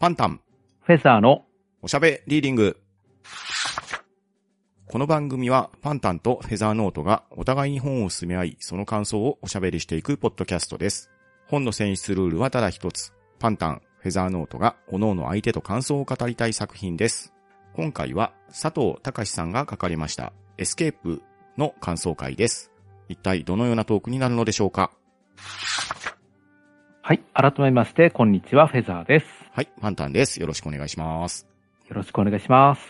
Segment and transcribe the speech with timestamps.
[0.00, 0.40] パンタン、
[0.80, 1.44] フェザーの
[1.82, 2.80] おしゃべりーディング。
[4.86, 11.10] この番組はパンタンとフェザーノートがお互いに本を薦め合い、その感想をおしゃべりしていくポッドキャストです。
[11.48, 13.12] 本の選出ルールはただ一つ。
[13.38, 17.34] パンタン、フェザーノートが各々相手と感想を語りたい作品です。
[17.74, 21.20] 今回は佐藤隆さんが書かれましたエスケープ
[21.58, 22.72] の感想会です。
[23.10, 24.92] 一体どのようなトークになるのでしょうか？
[27.10, 27.22] はい。
[27.34, 29.26] 改めまして、こんにちは、フェザーです。
[29.52, 30.40] はい、パンタンです。
[30.40, 31.44] よろしくお願いします。
[31.88, 32.82] よろしくお願いします。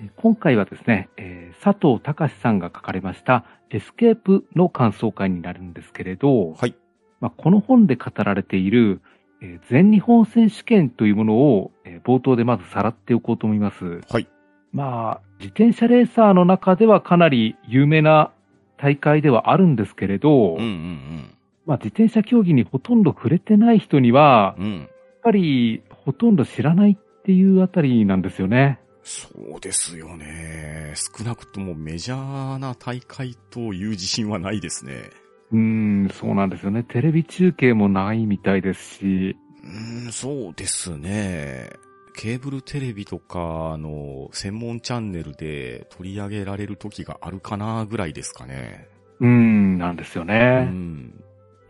[0.00, 6.74] えー今回はですね、えー佐藤隆さんが書かれました、エスケープの感想会になるんですけれど、はい。
[7.20, 9.02] まあ、この本で語られている、
[9.40, 14.00] えー全日本選手権というものを、えー冒頭でまずさらっておこうと思います。
[14.10, 14.26] はい。
[14.72, 18.32] まあ、自転車レーサーの中ではかなり有名な
[18.78, 21.36] 大会ではあるんですけれど、うんうん
[21.70, 24.64] まあ、自転車競技にほとんど触れてない人には、うん。
[24.64, 24.78] うん。
[24.80, 24.88] やっ
[25.22, 28.80] ぱりほとんど知らないっていうあたりなんですよね。
[29.04, 30.94] そうですよね。
[30.96, 35.10] 少なくともメジャーな大会という自信はないですね。
[35.52, 36.82] うーん、そうなんですよね。
[36.82, 41.70] テレビ中継もないみたいですし、うーん、そうですね。
[42.16, 48.88] ケーブルテレビとかの専門チャンネルで取り上げられる時があるかなぐらいですかね。
[49.20, 50.62] うーん、なんですようね。
[50.64, 51.12] ん。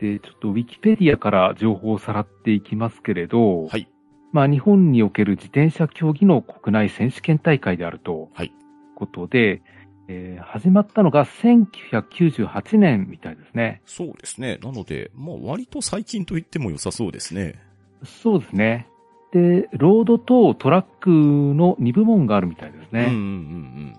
[0.00, 3.88] で、ちょっとウィキペディアから情報をさらっていきますけれど、はい。
[4.32, 8.52] まあ日本における自転車競技の国内選手権大会であると、はい。
[8.94, 9.62] ことで、
[10.08, 13.82] えー始まったのが1998年みたいですね。
[13.84, 14.58] そうですね。
[14.62, 17.60] なので、まあ割と最近と言っても良さそうですね。
[18.04, 18.88] そうですね。
[19.32, 23.06] で、ロードとトラックの2部門があるみたいですね。
[23.10, 23.96] うんうんうん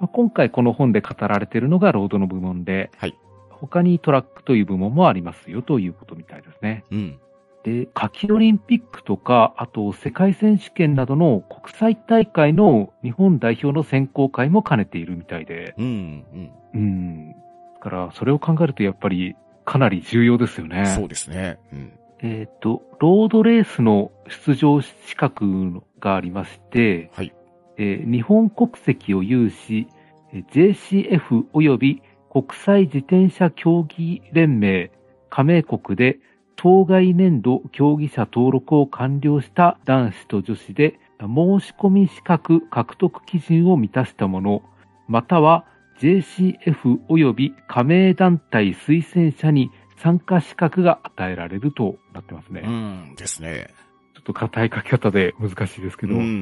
[0.00, 3.16] まあ、今回この本で語られているのがロードの部門で、はい
[3.60, 6.84] 他にトラックという部門もありますよということみたいですね。
[6.90, 6.98] うん。
[6.98, 7.20] うん。
[7.64, 16.50] で、夏季オリンピックとか、あと世界選手権などの国際大会の日本代表の選考会も兼ねているみたいで、うんうん。
[16.74, 17.28] うん。
[17.30, 17.34] だ
[17.80, 19.34] から、それを考えるとやっぱり
[19.64, 20.86] かなり重要ですよね。
[20.94, 21.58] そうですね。
[21.72, 21.92] うん。
[22.20, 27.34] えっ、と、ロードレースの出場資格がありまして、はい。
[27.76, 29.88] えー日本国籍を有し、
[30.32, 32.02] えー JCF 及び
[32.34, 34.90] 国際自転車競技連盟
[35.30, 36.18] 加盟国で
[36.56, 44.62] 当該年度競技者登録を完了した男子と女子で申し込み資格獲得基準を満たしたもの、
[45.06, 45.64] または
[46.00, 52.62] JCF 及び加盟団体推薦者に参加資格が与えられるとなってますね。
[52.64, 53.68] うんですね。
[54.14, 56.14] ちょっと硬い書き方で難しいですけど。
[56.14, 56.36] うんうんうんう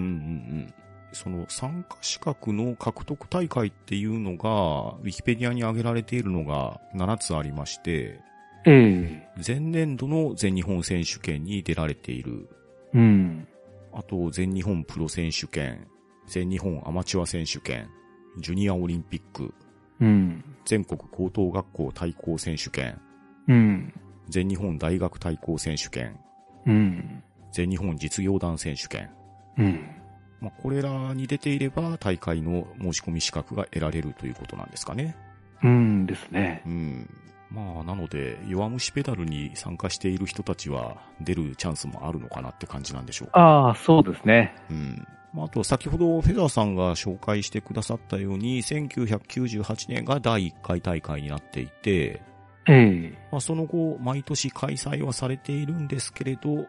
[0.68, 0.74] ん。
[1.12, 8.20] その参加資格の獲得大会っていうのが、ウィキペディアに挙げられているのが7つありまして、
[8.64, 12.48] ええ前年度の全日本選手権に出られている、
[12.94, 13.46] うん。
[13.92, 15.86] あと全日本プロ選手権、
[16.26, 17.88] 全日本アマチュア選手権、
[18.38, 19.52] ジュニアオリンピック、
[20.00, 20.44] うん。
[20.64, 23.00] 全国高等学校対抗選手権、
[23.48, 23.92] うん。
[24.28, 26.18] 全日本大学対抗選手権、
[26.66, 27.22] うん。
[27.52, 29.10] 全日本実業団選手権。
[29.58, 30.01] うん。
[30.42, 35.16] まあ、これらに出ていれば大会の申し込み資格が得られるということなんですかね。
[35.62, 36.68] うんですねう。
[36.68, 37.08] ん。
[37.48, 43.38] まあ、なので、弱虫ペダルに参加している人たちは出るチャンスもあるのかなって感じなんでしょうか。
[43.38, 44.52] ああ、そうですね。
[44.68, 45.06] うん。
[45.32, 52.20] まあ、あと、先ほどフェザーさんが紹介してくださったように、1998年が第1回大会になっていて、
[52.68, 56.66] ええまあ、その後、毎年開催はされているんですけれど、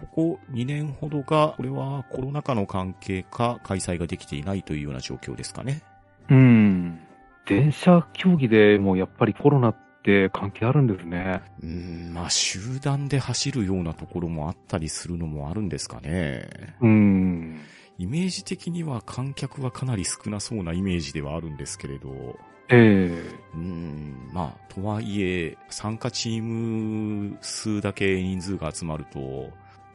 [0.00, 5.82] ここ2年ほどが、これはコロナ禍の関係か開催ができていないというような状況ですかね。
[6.30, 7.00] うん。
[7.46, 11.42] 電車競技でもやっぱりコロナって関係あるんですね。
[11.62, 16.48] うーん、まあ集団で走るようなところもあったりするのもあるんですかね。
[16.80, 17.60] うん。
[17.98, 22.36] イメージ的には観客はかなり少なそうなイメージではあるんですけれど、
[22.70, 23.22] え
[23.54, 29.50] うーん、まあ、とはいえ、参加チーム数だけ人数が集まると、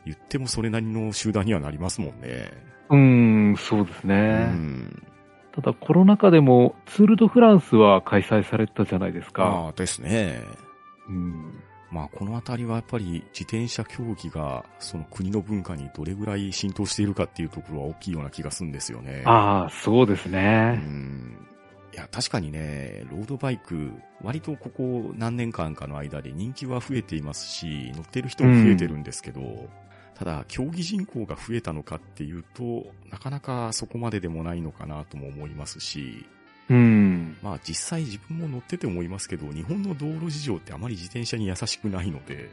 [0.05, 2.21] 言ってもそれなりの集団にはなりますもんね。
[2.23, 4.45] えうん、そうですうね。
[4.45, 5.03] ん。
[5.53, 9.43] ただコロナ禍でもツールドフランスは開催されたじゃないですか。
[9.43, 10.41] ああ、ですね。
[11.07, 11.63] うん。
[11.91, 19.23] まあ、このあたりはやっぱり自転車競技がその国の文化にどれぐらい浸透しているかっていうところは大きいような気がするんですよね。
[19.25, 20.73] ああ、そうですうね。
[20.73, 21.47] ん。
[21.93, 23.91] いや、確かにね、ロードバイク、
[24.21, 29.67] 割とここ何年間かの間で人気は増えていますし、乗ってる人も増えてるんですけど、
[30.19, 36.25] ただ、競技人口が増えたのかっていうと、なかなかそこまででもないのかなとも思いますし、
[36.69, 37.37] うん。
[37.41, 42.49] まあ実際自分も乗ってて思いますけど、日本の道路事情ってあまり自転車に優しくないので、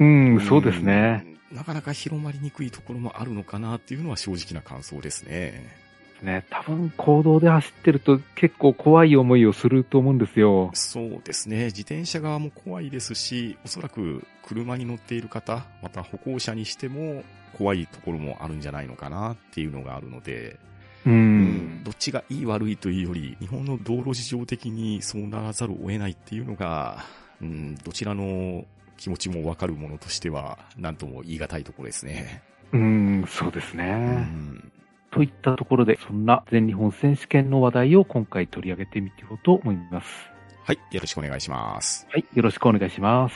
[0.00, 0.06] うう
[0.36, 1.38] ん、そうですね。
[1.50, 1.56] うん。
[1.58, 5.81] なかなか広まりにくいところもあるのかなっていうのは正直な感想ですね。
[6.22, 10.70] ね、多分行動で走ってると結構怖い思いをすると思うんですよ。
[10.74, 11.66] そうですね。
[11.66, 17.24] 自転車側も怖いですし、おそらく車に乗っている方、また歩行者にしても
[17.56, 20.58] 怖いところもあるんじゃないのかなっていうのがあるので、
[21.06, 21.10] う。
[21.10, 27.04] うんどっちがいい悪いというより、日本の道路事情的にそうならざるを得ないっていうのが、
[27.40, 28.64] うん、どちらの
[28.96, 32.42] 気持ちもわかるものとしては、なんとも言い難いところですね。
[32.72, 33.84] うん、そうですね。
[33.84, 34.72] うん
[35.12, 40.08] といったところで、そんな全日本選手権の話題を今回取り上げてみようと思います。
[40.64, 42.06] はい、よろしくお願いします。
[42.10, 43.34] はい、よろしくお願いします。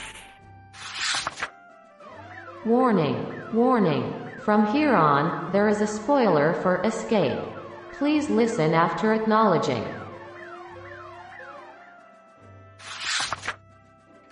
[2.64, 3.14] Warning,
[3.52, 4.04] warning.
[4.44, 7.38] From here on, there is a spoiler for Escape.
[7.98, 9.82] Please listen after acknowledging.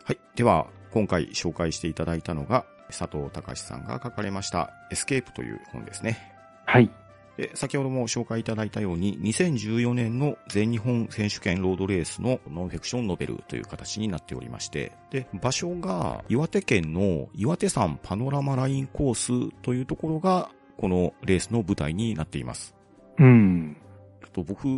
[0.05, 0.19] はい。
[0.35, 6.35] では、今回紹介していただいたのが、佐藤隆さんが書かれました、エスケープという本ですね。
[6.65, 6.91] はい。
[7.37, 19.15] で、先ほども紹介いただいたように、2014年の全日本選手権ロードレースのノンフィクションノベルという形になっておりまして、で、場所が岩手県の岩手山パノラマラインコー
[19.51, 22.75] スというところが、このレースの舞台になっています。
[23.19, 23.77] うん。
[24.23, 24.69] ちょっと僕、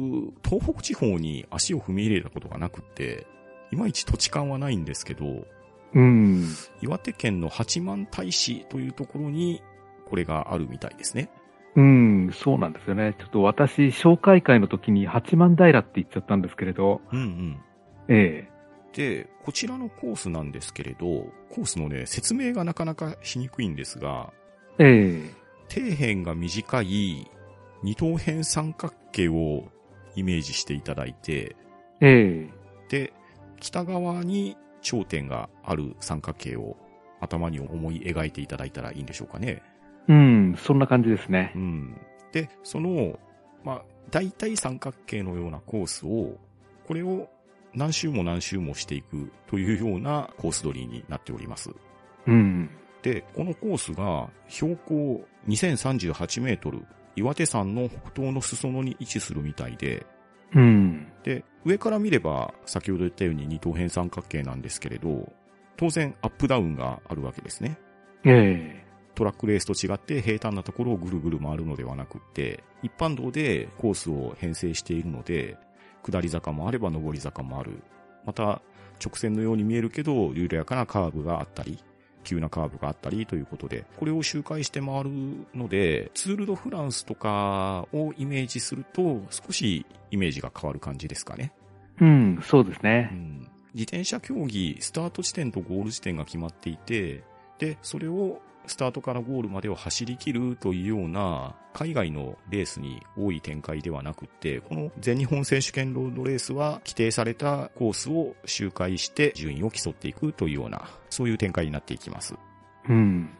[0.44, 3.26] 東北地方に足を踏み入れたことがなくって、
[3.70, 5.44] いまいち土地勘はないんですけど、
[5.94, 6.46] うん。
[6.82, 9.62] 岩手県の八幡平市というところに、
[10.06, 11.30] これがあるみたいですね。
[11.76, 13.14] うん、そうなんですよね。
[13.18, 17.60] ちょっと私、紹介会の時に八幡平って言っちゃったんですけれど、うんうん。
[18.08, 18.48] え
[18.94, 24.32] で、こちらのコースなんですけれど、コースのね、説明がなかなかしにくいんですが、
[24.78, 27.28] ええ底辺が短い
[27.82, 29.64] 二等辺三角形を
[30.14, 31.56] イメージしていただいて、
[32.00, 32.50] ええ
[32.88, 33.12] で、
[33.60, 36.76] 北側に頂点がある三角形を
[37.20, 39.62] 頭に思い描いていただいたらいいんでしょうかね。
[40.08, 41.58] うん、そんな感じですねう。
[41.58, 42.00] ん。
[42.32, 43.18] で、その、
[43.64, 46.38] まあ、大体三角形のようなコースを、
[46.86, 47.28] これを
[47.74, 51.70] 何周も何周もしていくというようなコース取りになっております。
[52.26, 52.70] うん。
[53.02, 56.84] で、このコースが標高2038メートル、
[57.16, 60.06] 岩手山の北東の裾野に位置するみたいで、
[60.54, 61.06] うん。
[61.22, 65.32] で、上から見れば先ほど言ったように二等辺三角形なんですけれど、
[65.76, 67.78] 当然アップダウンがあるわけですね。
[68.24, 68.85] ええ
[69.16, 75.56] トラックレースと違って平坦なところをぐるぐる回るのではなくって、一般道でコースを編成しているので、
[76.04, 77.82] 下り坂もあれば上り坂もある。
[78.26, 78.60] また、
[79.04, 81.78] 直線のように見えるけど、緩やかなカーブがあったり、
[82.24, 85.10] 急なカーブがあったりということで、これを周回して回る
[85.54, 91.52] ので、ツールドフランスとかをイメージすると、少しイメージが変わる感じですかね。
[92.00, 93.10] うん、そうですうね。
[93.14, 97.22] ん自転車競技、スタート地点とゴール地点が決まっていて、
[97.58, 112.34] で、それをスタートからゴールまでを走り切るというような、海外のレースに多い展開ではなくって、この全日本選手権ロードレースは規定されたコースを周回して順位を競っていくというような、そういう展開になっていきます。
[112.88, 113.30] うん。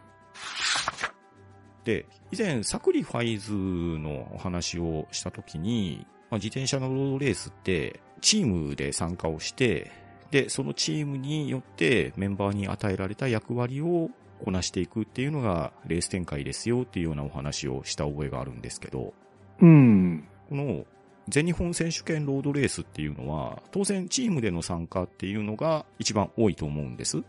[1.85, 9.91] で、以前サクリファイズのお話をしたときに、まあ、自転車のロードレースってチームで参加をして、
[10.31, 14.11] で、そのチームによってメンバーに与えられた役割を
[14.45, 19.15] こなしていくっていうのがレース展開ですよっていうようなお話をした覚えがあるんですけど、
[19.61, 20.29] うん。
[20.49, 20.85] この
[21.29, 27.23] 全日本選手権ロードレースっていうのは、当然チームでの参加っていうのが一番多いと思うんです。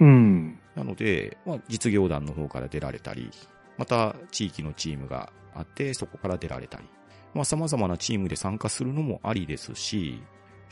[0.00, 0.58] うん。
[0.74, 3.30] なので、まあ、実業団の方から出られたり、
[3.76, 6.84] また地域のチームがあって、そこから出られたり、
[7.32, 10.20] まあ、様々なチームで参加するのもありですし、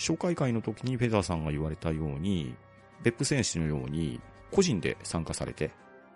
[0.03, 2.55] 紹介会の時にフェザーさんが言われたように、
[3.03, 5.71] 別府選手のように個人で参加されて、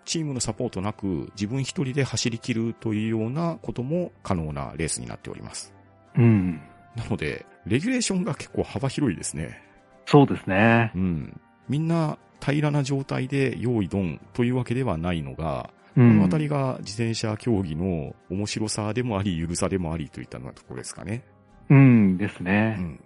[0.05, 5.73] チームのサポートなく自分一人で走り切るというようなことも可能なレースになっております。
[6.17, 6.61] うん。
[6.95, 9.61] なので、レギュレーションが結構幅広いですね。
[10.05, 10.91] そうですね。
[10.95, 11.41] うん。
[11.67, 16.19] みんな平らな状態で用意ドンというわけではないのが、こうん。
[16.19, 21.23] のあたりが自転車競技の面白さでもあり、ゆるさでもありといったようなところですかね。
[21.69, 22.69] うんですうね。
[22.75, 22.99] ん。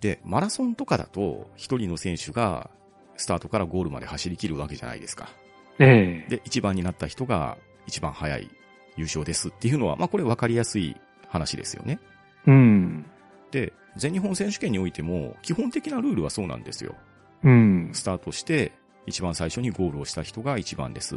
[0.00, 2.70] で、マラソンとかだと、一人の選手が
[3.16, 5.28] スタートからゴールまで走り切るわけじゃないですか。
[5.78, 8.50] ええで、一番になった人が一番早い
[8.96, 10.96] 優勝ですっていうのは、まあこれ分かりやすい
[11.28, 11.98] 話ですよね。
[12.46, 13.06] うん。
[13.50, 16.94] で、全日本選手権においても、基本的なルールはそうなんですよ。
[17.44, 17.90] うん。
[17.92, 18.72] スタートして、
[19.06, 21.16] 一番最初にゴールをした人が一番です。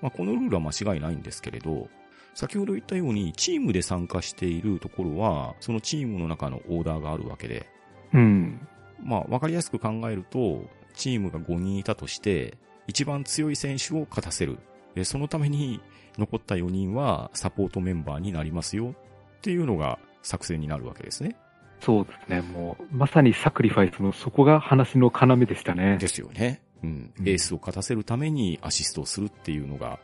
[0.00, 1.88] まあ、このルールは間違いないんですけれど、
[2.38, 7.66] 先ほど言ったように、チームで参加しているところは、そのチームの中のオーダーがあるわけで、
[8.14, 8.64] うん。
[9.02, 10.62] まあ、わかりやすく考えると、
[10.94, 14.60] チームが5人いたとして、一番強い選手を勝たせる。
[14.94, 15.80] でそのために
[16.16, 18.94] 残った4人はサポートメンバーになりますよ
[19.38, 21.34] っていうのが作戦になるわけですね。
[21.80, 22.42] そうですね。
[22.42, 25.98] もう、まさにサクリファイスのそこが話の要でしたね。
[25.98, 26.62] ですよね。
[26.84, 27.12] うん。
[27.18, 29.98] エースを勝たせるためにアシストをするっていうのが、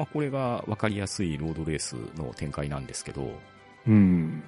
[0.00, 3.38] まあこれが分かりやすいロードレースの展開なんですけど、
[3.86, 4.42] うん。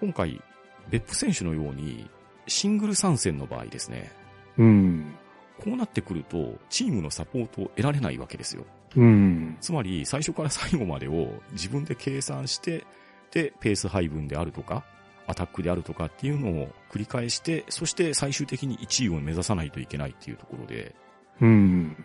[0.00, 0.42] 今回、
[0.90, 2.10] 別府選手のように
[2.46, 4.12] シングル参戦の場合ですね、
[4.58, 5.14] うん。
[5.58, 8.66] こうなってくると、チームのサポートを得られないわけですよ。
[8.96, 9.56] うん。
[9.62, 12.84] つまり、最初から最後までを自分で計算して、
[13.30, 14.84] で、ペース配分であるとか、
[15.26, 20.94] アタックであるとかっていうのを繰り返して、そして最終的に1位を目指さないといけないっていうところで、
[21.40, 22.04] うん。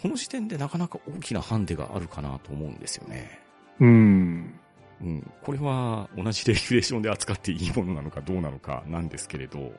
[0.00, 3.40] この時点でなかなか大きなハンデがあるかなと思うんですよね。
[3.80, 4.58] うん。
[5.00, 5.30] うん。
[5.42, 9.72] これは同じレギュレーションで扱っていいものなのかどうなのかなんですけれど、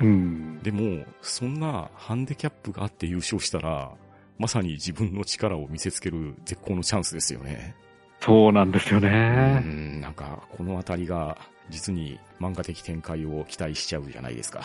[0.00, 0.58] うん。
[0.62, 3.92] でも、そんなハンデキャップがあって優勝したら、
[4.38, 7.74] まさに自分の力を見せつける絶好のチャンスですよね。
[8.20, 9.60] そうなんですようね。
[9.60, 11.36] ん、なんか、このあたりが、
[11.70, 14.62] 実に漫画的展開を期待しちゃうじゃないですか。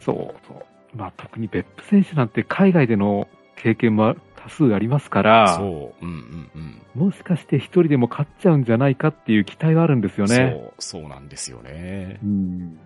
[0.00, 0.96] そうそう。
[0.96, 3.28] まあ特に別府選手なんて海外での
[3.62, 6.12] 経験も多数ありますから、そう、うん
[6.54, 7.06] うんうん。
[7.06, 10.72] もしかして一人でも勝っちゃうんじゃないかっていう期待はあるんですよね。
[10.78, 12.26] そう、そうなんですよねう。
[12.26, 12.78] ん。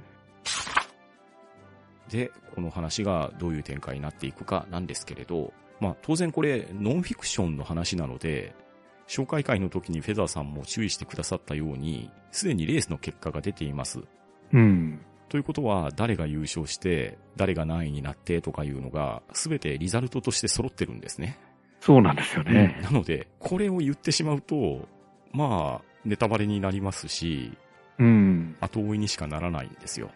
[2.10, 8.54] で、この話がどういう展開になっていくかなんですけれど、まあ当然これノンフィクションの話なので、
[9.06, 14.00] 紹介会の時にフェザーさんも注意してくださったように、すでにレースの結果が出ています。
[14.52, 15.00] うん。
[15.28, 21.38] ということは、誰が優勝して、誰が何位になってとかいうのが、すべてリザルトとして揃ってるんですね。
[21.80, 22.80] そうなんですよね。
[22.82, 24.88] なので、これを言ってしまうと、
[25.32, 27.52] まあ、ネタバレになりますし、
[27.98, 28.56] うん。
[28.60, 30.10] 後追いにしかならないんですよ。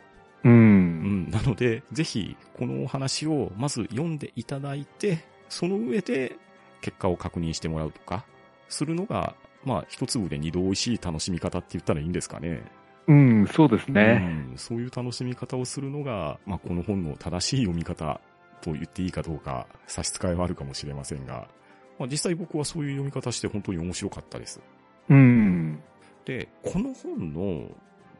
[0.45, 0.49] う。
[0.49, 1.31] うんん。
[1.31, 6.37] なので、ぜひ、このお話をまず読んでいただいて、その上で、
[6.81, 8.25] 結果を確認してもらうとか、
[8.69, 9.35] するのが、
[9.65, 12.63] まあ、一粒で二度美味しい楽しみ方って言ったらいいんですかね。
[13.09, 14.49] うん、そうですね。
[14.51, 18.21] うん、そういう楽しみ方をするのが、まあ、この本の正しい読み方
[18.61, 21.49] と言っていいかどうか差し支えはあるかもしれませんが、
[21.99, 24.61] まあ、実際僕はそういう読み方して本当に面白かったです。
[25.09, 25.81] うん。
[26.27, 27.71] で、この本の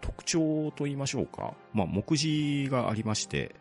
[0.01, 1.53] 特徴と言いましょうか。
[1.75, 3.55] まあ、目次がありまして、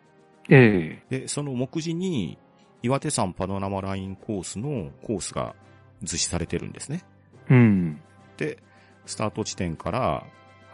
[0.48, 2.38] ええで、その目次に
[2.82, 5.54] 岩手山パノラマラインコースのコースが
[6.02, 7.04] 図示されてるんですね。
[7.50, 8.00] うん。
[8.38, 8.58] で、
[9.04, 10.26] スタート地点から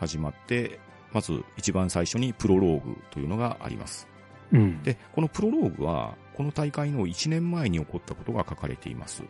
[0.06, 0.78] 始まって、
[1.12, 4.08] まず一番最初にプロローグというのがあります。
[4.52, 4.82] うん。
[4.82, 9.22] で、このプロローグは、この大会の1年前に起こったことが書かれています。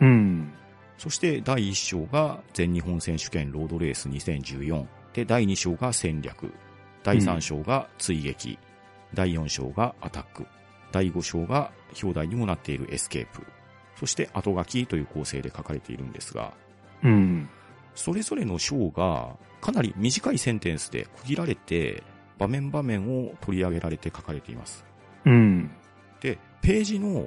[0.00, 0.52] うん。
[0.96, 4.86] そして第1章が全日本選手権ロードレース2014。
[5.14, 6.52] で、第2章が戦略。
[7.04, 8.58] 第3章が追撃。
[9.14, 10.46] 第4章がアタック。
[10.90, 11.70] 第5章が
[12.02, 13.46] 表題にもなっているエスケープ。
[13.98, 16.52] そしてあとがきという構成で書かれているんですが、
[17.02, 17.48] うん。
[17.98, 22.04] それぞれの章がかなり短いセンテンスで区切られて、
[22.38, 24.84] 場面場面を取り上げられて書かれています。
[25.24, 25.68] うん。
[26.20, 27.26] で、ページの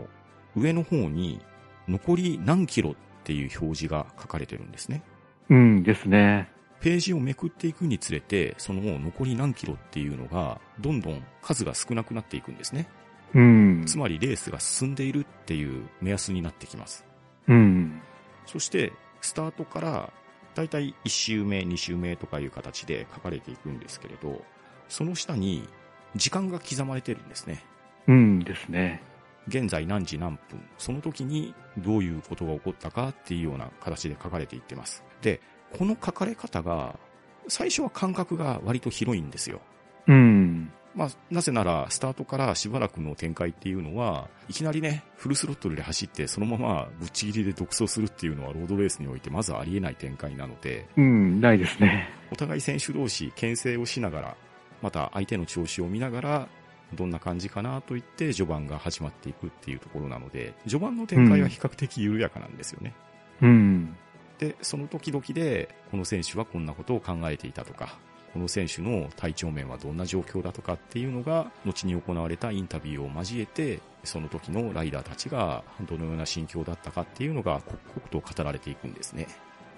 [0.56, 1.42] 上の方に
[1.90, 5.04] 残り何キロっていう表示が書かれてるんですね。
[5.50, 6.50] うんですね。
[6.80, 12.88] ページをめくっていくにつれて、その残り何キロっていうのが、どんどん数が少なくなっていくんですね。
[13.34, 13.84] うん。
[13.86, 17.06] つまりレースが進んでいるっていう目安になってきます。
[17.50, 18.01] うん。
[18.46, 20.13] そして、スタートから、
[20.55, 24.43] だいたい1周目、2周目とかいう形で書かれていくんですけれど、
[24.89, 25.67] その下に
[26.15, 27.63] 時間が刻まれてるんですね。
[28.08, 29.01] うんですね。
[29.48, 35.03] 現在何時何分、その時にどういうことが起こったかっていうような形で書かれていってます。
[35.22, 35.41] で、
[35.77, 37.00] この書かれ方が、
[37.48, 39.62] 最初は間隔が割と広いんですよ。
[40.08, 40.72] うん。
[40.93, 52.10] まあ、なぜなら、スタートからしばらくの展開っていうのは、いきなりね、フルスロットルで走って、そのままぶっちぎりで独走するっていうのは、ロードレースにおいてまずありえない展開なので、うん、ないですね。
[52.31, 54.38] お互い選手同士、牽制をしながら、
[54.81, 56.48] また相手の調子を見ながら、
[56.93, 62.93] どんな感じかなと言って、序盤が始まっていくっていうところなので、序盤の展開は比較的緩やかなんですよね。
[63.41, 63.95] うん。
[64.39, 67.98] で、その時々で、この選手はこんなことを考えていたとか、
[68.33, 79.27] この選手の体調面はどんな状況だとかっていうのが、後に行われたインタビューを交えて、その時のライダーたちがどのような心境だったかっていうのが刻々と語られていくんですね。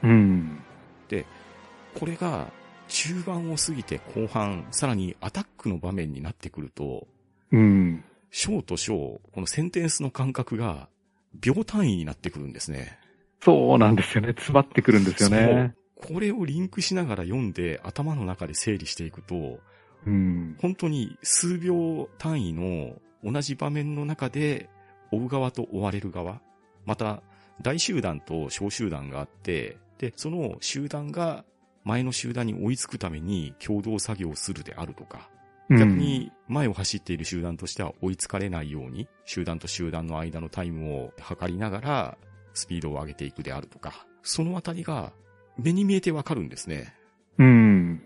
[0.03, 0.61] うん。
[1.95, 2.47] これが
[2.87, 7.07] 中盤を過ぎて後半、さらにアタックの場面になってくると、
[7.51, 8.03] うん。
[8.31, 10.89] 章と章、このセンテンスの間隔が
[11.39, 12.97] 秒単位になってくるんですね。
[13.41, 14.29] そうなんですよね。
[14.29, 15.75] 詰まってくるんですよね。
[15.95, 19.59] これをリンクしながら読んで頭の中で整理していくと、
[20.05, 20.57] うん。
[20.61, 24.69] 本当に数秒単位の同じ場面の中で
[25.11, 26.41] 追う側と追われる側、
[26.85, 27.21] また、
[27.61, 31.45] 大集団と小集団があって、で、その集団が
[31.83, 35.33] 前の集団に追いつくために共同作業をするであるとか、うん
[35.69, 42.17] 逆に前を走っている集団としては追いつかれないように、集団と集団の間のタイムを測りながら、
[42.53, 45.13] スピードを上げていくであるとか、そのあたりが
[45.57, 46.93] 目に見えてわかるんですね。
[47.37, 48.03] うん。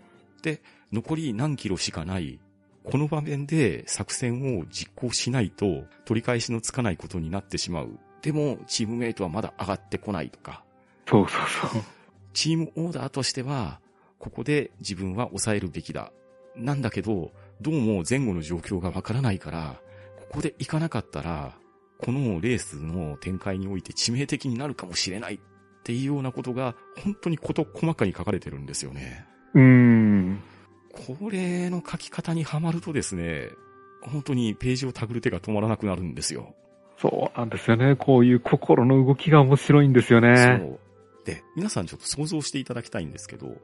[0.92, 2.40] 残り何キロしかない、
[2.82, 7.98] この場面で作戦を実行しないと取り返しのつかないことになってしまう。
[8.22, 10.64] でも、チームメイトはまだ上がってこないとか、
[11.06, 11.36] そうそ
[11.66, 11.82] うそう。
[12.32, 13.80] チームオーダーとしては、
[14.18, 16.12] ここで自分は抑えるべきだ。
[16.56, 19.80] なんだけど、どうも前後の状況がわからないから、
[20.16, 21.54] ここで行かなかったら、
[21.98, 25.38] このレースの展開において致命的になるかもしれないっ
[25.88, 29.24] ていうようなことが、本当にこと細かに書かれてるんですよね。
[29.54, 30.42] うん。
[30.92, 33.48] これの書き方にはまるとですね、
[34.02, 36.54] 本当にページをたぐる手が止まらなくなるんですよ。
[36.98, 37.96] そうなんですよね。
[37.96, 40.58] こういう心の動きが面白いんですよね。
[40.60, 40.78] そう。
[41.24, 43.56] で、皆さんちょっと想像していただきたいんですけど、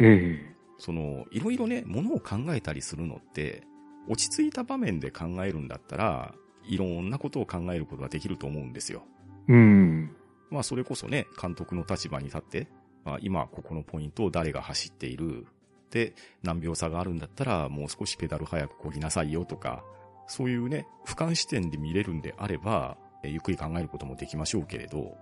[0.00, 3.62] ええその、いろいろね、ものを考えたりするのって、
[4.08, 9.04] 落ち着いた場面で考えるんだったら、いろんなことを考えることができると思うんですよ。
[9.46, 10.10] うん。
[10.50, 12.68] まあ、それこそね、監督の立場に立って、
[13.04, 15.46] まあ、今、ここのポイントを誰が走っている？
[15.90, 19.82] で、何秒差があるんだったら、もう少しペダル早く漕ぎなさいよとか、
[20.26, 25.16] そういうね、俯瞰視点で見れるんであれば、えゆっくり考えることもできましょうけれど、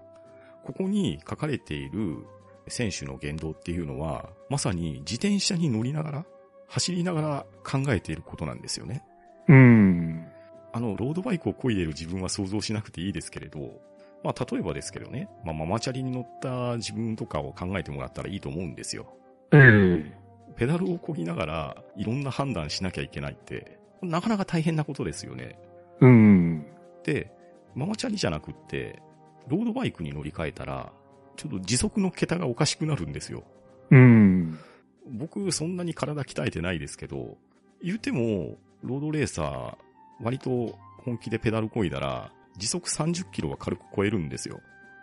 [0.64, 2.26] ここに書かれている
[2.66, 6.26] 選手の言動っていうのは、まさに自転車に乗りながら、
[6.66, 9.04] 走りながら考えていることなんですよね。
[9.46, 10.26] うん。
[10.72, 13.80] あの、ロードバイクを漕いでいる自分は想像しなくていいですけれど、
[14.26, 19.06] まあ、例えばですけどね、まあ、ママチャリに乗った自分とかを考えてもらったらいいと思うんですよ。
[19.52, 25.58] ええペダルを漕ぎながら、いろんな判断しなきゃいけないって、なかなか大変なことですよね。
[26.00, 26.66] うん。
[27.04, 27.30] で、
[27.74, 29.02] ママチャリじゃなくって、
[29.48, 30.92] ロードバイクに乗り換えたら、
[31.36, 33.44] ちょっと時速の桁がおかしくなるんですよ。
[33.90, 34.58] うん。
[35.06, 37.36] 僕、そんなに体鍛えてないですけど、
[37.82, 39.76] 言うても、ロードレーサー、
[40.20, 44.60] 割と本気でペダル漕いだら、時速30キロは軽く超えるんですよ。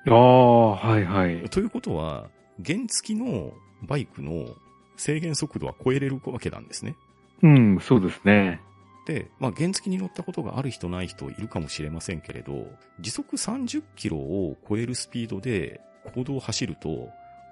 [0.08, 1.50] ああ、はいはい。
[1.50, 2.30] ということは、
[2.66, 4.48] 原付きのバイクの
[4.98, 6.96] 制限速度は超えれるわけなんですね。
[7.42, 8.62] うん、そうですね。
[9.06, 12.68] で、まあ、原付に乗ったことがある人ない人いるかもしれませんけれど、
[13.00, 15.82] 時速30キロを超えるスピードで
[16.14, 17.10] 行動を走ると、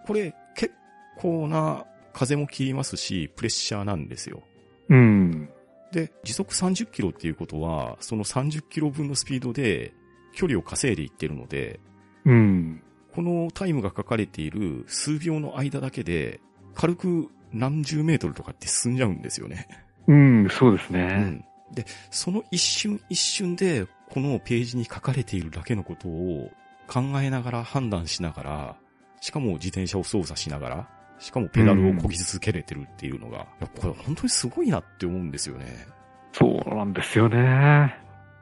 [0.08, 0.74] これ結
[1.18, 4.44] 構な風も切りますし、プレッシャーなんですよ。
[4.90, 5.50] うん。
[5.92, 9.94] で、時速30キロっていうことは、その30キロ分のスピードで
[10.34, 11.80] 距離を稼いでいってるので、
[12.26, 12.82] うん。
[13.14, 16.40] このタイムが書かれている数秒の間だけで、
[16.74, 19.68] 軽く何十メートルとかって進んじゃうんですよね。
[20.08, 21.06] うん、そうですうね。
[21.08, 21.46] ん。
[21.74, 26.52] で、その一瞬一瞬で、このページに書かれているだけのことを
[26.88, 28.76] 考えながら判断しながら、
[29.20, 30.90] しかも自転車を操作しながら、
[31.22, 35.88] しかもペダルを漕ぎ続けれてるっていうのが、いやこれ本当にすごいなって思うんですよね。
[36.34, 37.96] そうなんですよね。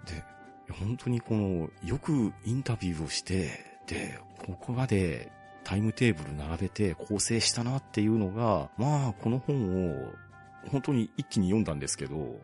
[0.05, 5.29] で、本当にこの、よくインタビューをして、で、ここまで
[5.65, 10.13] タイムテーブル並べて構成したなっていうのが、まあ、この本を
[10.71, 12.39] 本当に一気に読んだんですけど、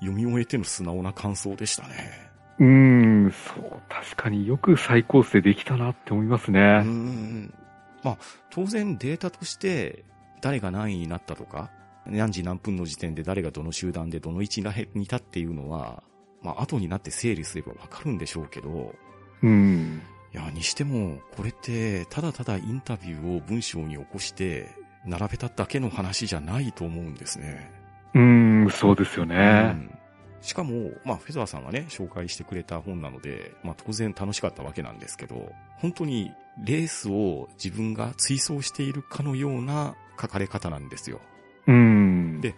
[0.00, 2.28] 読み終えての素直な感想でしたね。
[2.58, 6.80] うん、そう、確かによく再構成できたなって思いますうね。
[6.80, 7.54] ん。
[8.02, 8.18] まあ、
[8.50, 10.04] 当然データとして、
[10.40, 11.70] 誰が何位になったとか、
[12.06, 14.62] 何時何分の時点で誰がどの集団でどの位置
[14.94, 16.02] にいたっていうのは、
[16.42, 18.94] まあ、後になって整理すればわかるんでしょうけど、
[19.42, 20.02] うん。
[20.32, 24.68] いや、にしても、これって、ただただインタビューを文章に起こして、
[25.04, 27.70] 並べただけの話じゃないと思うんですね。
[28.14, 29.60] うん、そうですようね。
[29.70, 29.99] ん
[30.40, 36.32] しかも、まあ、フェザーさんがね、紹介してくれた本なので、まあ、当然楽しかったわけなんですけど、本当に、
[36.64, 41.20] レースを自分が追走しているかのような書かれ方なんですよ。
[41.66, 42.40] うん。
[42.40, 42.54] で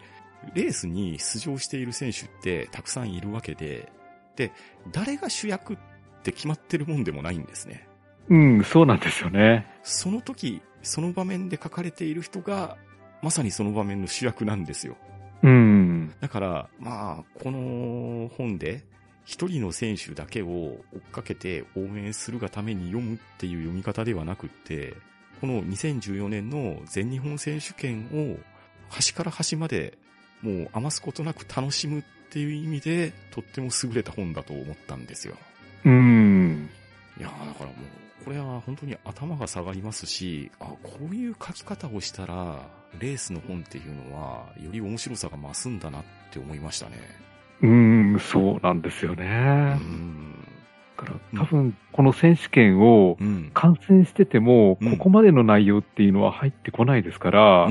[0.55, 3.93] レースに出場している選手ってたくさんいるわけで、
[4.37, 4.53] で、
[4.91, 5.79] 誰が主役っ
[6.23, 7.87] て決まってるもんでもないんですね。
[8.29, 9.67] うん、そうなんですよね。
[9.83, 12.77] その時、その場面で書かれている人が、
[13.23, 14.97] まさにその場面の主役なんですよ。
[15.43, 16.15] うん。
[16.21, 18.85] だから、まあ、この本で、
[19.25, 24.95] 一人の選手だけを追っかけて応援するがために読むっていう読み方ではなくって、
[25.41, 28.39] この2014年の全日本選手権を
[28.89, 29.97] 端から端まで
[30.43, 35.37] もう余すことなく楽しむっていう意味で、とっても優れた本だと思ったんですよ。
[35.85, 36.69] うん。
[37.19, 42.61] いやーだからもう、これは本当に頭が下がりますし、あ、こういう書き方をしたら、
[42.99, 46.99] レースの本っていうのは、より面白さが増すんだなって思いましたね。
[47.63, 49.75] うん、そうなんですようね。
[49.75, 50.35] ん。
[50.97, 53.51] だから多分、この選手権をうん。
[53.55, 57.71] 観戦してても、うんここまでの内容っていうのは入ってこないですから、こ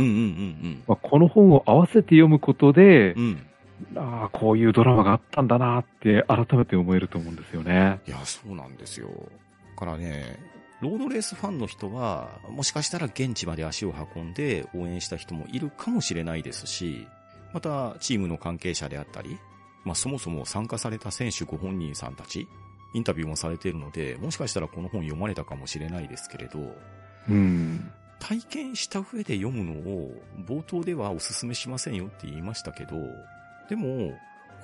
[1.20, 3.24] の本を合わせて読むことで、うん。
[3.24, 3.98] うん。
[3.98, 8.00] ああ、こういうドラマがあったんだなって改めて思えると思うんですよね。
[8.08, 9.10] いや、そうなんですよ。
[9.82, 10.38] からね、
[10.80, 17.08] ロードレースファンの人は、もしかしたら現地まで足を運んで応援した人もいるかもしれないですし、
[17.52, 19.40] また、チームの関係者であったり、
[19.84, 22.48] まあそもそも参加された選手ご本人さんたち、
[22.94, 26.60] インタビューもされているので、もしかしたらこの本読まれたかもしれないですけれど、
[27.28, 27.92] うん。
[28.20, 30.14] 体験した上で読むのを
[30.48, 32.98] 冒頭ではお勧めしませんよって言いましたけど、
[33.68, 34.14] でも、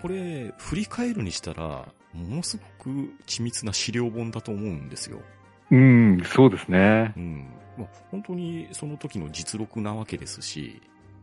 [0.01, 2.89] これ、振り返るにしたら、ものすごく
[3.25, 5.21] 緻密な資料本だと思うんですよ。
[5.69, 7.19] うん、そうですねう。
[7.19, 7.53] ん。
[7.77, 10.81] まあ、本当にその時の実録なわけですし、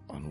[0.08, 0.28] あの、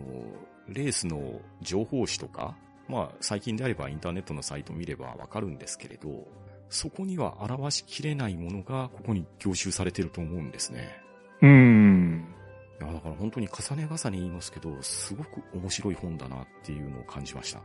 [0.67, 2.55] レースの情報誌とか、
[2.87, 6.27] まあ、最近であればインターネットのサイト見ればわかるんですけれど、
[6.69, 10.97] そこには表しきれないものがここに凝集されてると思うんですね。
[11.41, 12.25] うん。
[12.81, 17.61] いや、だから本当に重ね重ね言いますけど、すごく面白い本だなっていうのを感じました。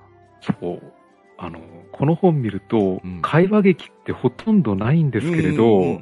[0.61, 0.93] そう。
[1.39, 1.61] あの、
[1.93, 6.01] この本見ると、うん会話劇ってほとんどないんですけれど、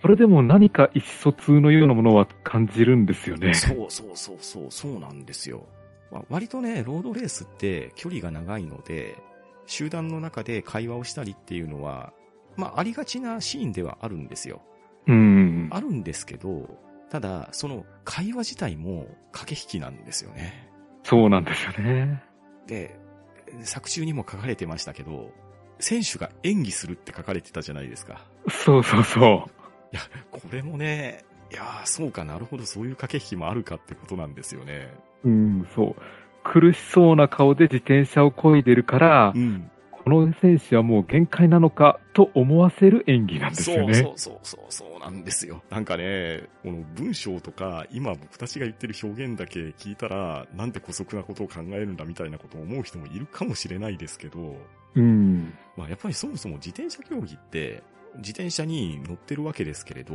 [0.00, 3.54] それでも何か意思疎通のようなものは感じるんですよねうん。。
[3.54, 5.66] そうそうそうそう、そうなんですよ。
[6.10, 9.16] まあ割とね、ロードレースって距離が長いので、
[9.66, 12.12] 集団の中で会話をしたりっていうのは、
[12.56, 14.62] まあありがちなシーンではあるんですよ。
[15.06, 15.68] うん。
[15.70, 16.68] あるんですけど、
[17.10, 20.70] ただ、その会話自体も駆け引きなんですよね。
[21.02, 22.22] そうなんですよね。
[22.66, 22.98] で、
[23.62, 25.30] 作中にも書かれてましたけど、
[25.78, 28.24] 選手が演技するって書かれてたじゃないですか。
[28.48, 29.48] そうそうそ
[29.92, 34.92] いや、これもね、いやーそうかなるほど、そういう駆け引きもあるかってことなんですよね。
[35.24, 35.28] う。
[35.28, 35.96] うん、そう。
[36.42, 39.70] 苦しそうな顔で自転車を漕いでるから、ん。
[40.04, 43.94] この選手はもう限界なのかと思わせる演技なんですよね。
[43.94, 45.62] そうそうそうそう、そうなんですよ。
[45.70, 54.56] なんかね、この文章とか、今僕たちが言ってる表現だけ聞いたら、なんて姑息なことを考えるんだみたいなことを思う人もいるかもしれないですけど、
[54.94, 55.54] うん。
[55.74, 57.82] まあやっぱりそもそも自転車競技って、
[58.16, 60.14] 自転車に乗ってるわけですけれど、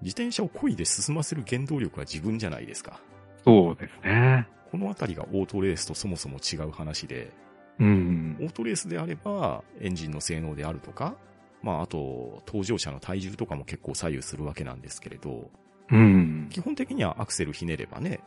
[0.00, 3.00] 自転車を漕いで進ませる原動力は自分じゃないですか。
[3.44, 4.48] そうですね。
[4.70, 7.30] このあたりがオートレースとそもそも違う話で、
[7.80, 8.44] うんオ。
[8.44, 11.16] ートレースであれば、エンジンの性能であるとか、
[11.62, 15.50] まああと、搭乗者の体重とかも結構左右するわけなんですけれど、
[15.90, 16.48] うん。
[16.50, 18.20] 基本的にはアクセルひねればね、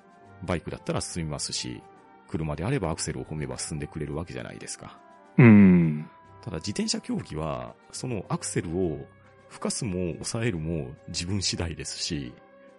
[0.43, 1.81] バイクだったら進みますし、
[2.27, 4.99] 車であればアクセルを踏めば進んでくれるわけじゃないですか。
[5.37, 6.09] うん。
[6.41, 9.05] ただ自転車競技は、そのアクセルを
[9.49, 12.33] 吹かすも抑えるも自分次第ですし、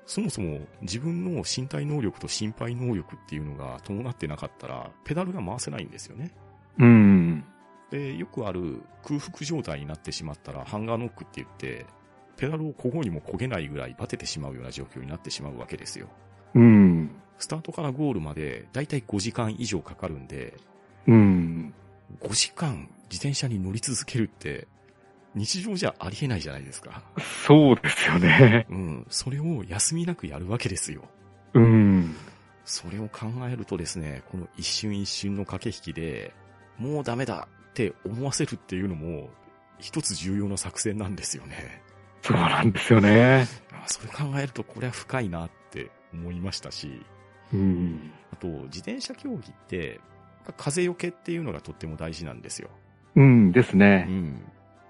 [0.07, 6.33] そもそも自分の身体能力と心肺能力っていうのが伴ってなかったら、ペダルが回せないんですよね。
[6.79, 7.45] うん。
[7.91, 11.87] で、よくある空腹状態になってしまったら、ハンガーノックって言って、
[12.37, 16.09] ペダルをこごにも焦げないぐらいバテてしまうような状況になってしまうわけですよ。
[16.55, 17.11] うん。
[17.39, 20.55] スタートからゴールまでだいたい5時間以上かかるんで、
[21.07, 21.75] うん。
[22.21, 24.67] 5時間自転車に乗り続けるって、
[25.35, 27.03] 日常じゃありえないじゃないですか。
[27.47, 28.67] そうですよね。
[28.71, 29.07] うん。
[29.11, 31.03] それを休みなくやるわけですよ。
[31.55, 32.15] うん。
[32.65, 36.33] それを考えるとですね、この一瞬一瞬の駆け引きで、
[36.79, 39.31] もうダメだって思わせるっていうのも、
[39.79, 41.83] 一つ重要な作戦なんですよね。
[42.23, 43.47] そうなんですよね。
[43.73, 47.05] あそれ考えるとこれは深いなって思いましたし、
[47.53, 48.13] うん。
[48.33, 50.01] あと、自転車競技って、
[50.57, 52.71] 風よけっていうのがとっても大事なんですよ。
[53.17, 54.03] うんですうね。
[54.03, 54.45] ん。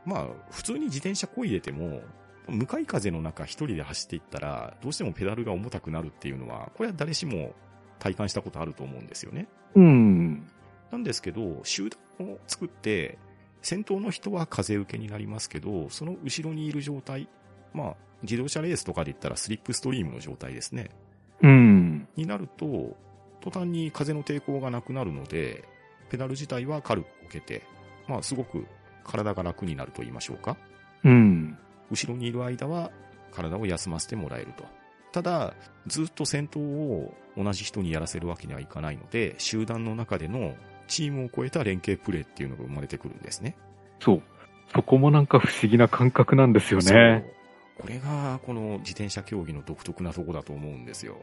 [0.05, 2.03] まあ、普通に自転車こいでても、
[2.49, 7.55] 向かい風の中一人で走っていったら、どうしてもペダルが重たくなるっていうのは、これは誰しも
[7.99, 9.49] 体感したことあると思うんですよね。
[9.75, 10.47] うん。
[10.91, 13.19] なんですけど、集団を作って、
[13.63, 17.29] 先頭の人は風受けになりますけど、その後ろにいる状態、
[17.73, 20.91] まあ、自動車レースとかで言ったらスリップストリームの状態ですね。
[21.43, 22.09] うん。
[22.17, 22.97] になると、
[23.41, 25.65] 途端に風の抵抗がなくなるので、
[26.11, 27.63] ペダル自体は軽くこけて、
[28.09, 28.67] まあすごく
[29.03, 30.57] 体が楽になると言いましょうか。
[31.05, 31.59] うん。
[31.91, 32.91] 後ろにいる間は
[33.33, 34.65] 体を休ませてもらえると。
[35.13, 35.55] ただ、
[35.87, 40.55] ずっと先頭を同じ人にやらせるわけにはいかないので、集団の中での
[40.87, 43.57] チームを超えた連携プレーっていうのが生まれてくるんですね。
[44.01, 44.23] そう。
[44.75, 47.25] そこもなんか不思議な感覚なんですよね。
[47.25, 47.35] そう
[47.77, 51.17] これが、この自転車競技の独特なとこだと思うんですよ。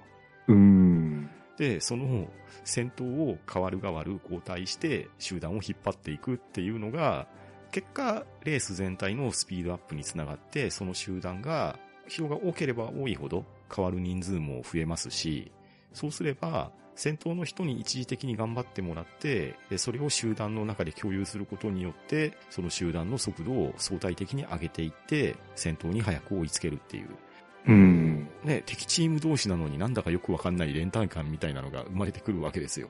[0.47, 1.29] うん。
[1.57, 2.27] で、その
[2.63, 7.27] 先頭を変わる変わる交代して集団を引っ張っていくっていうのが、
[7.71, 15.51] 結果、レース全体のスピードアップにつながって、その集団が、人が多ければ多いほど変わる人数も増えますし、
[15.93, 27.09] そうすれば、先頭の人に一時的に頑張ってもらって、でそれを集団の中で共有することによって、その集団の速度を相対的に上げていって、先頭に早く追いつけるっていう。
[27.67, 28.27] うん。
[28.43, 32.89] ね、敵チーム同士なのになんだかよくわかんない連帯感みたいなのが生まれてくるわけですよ。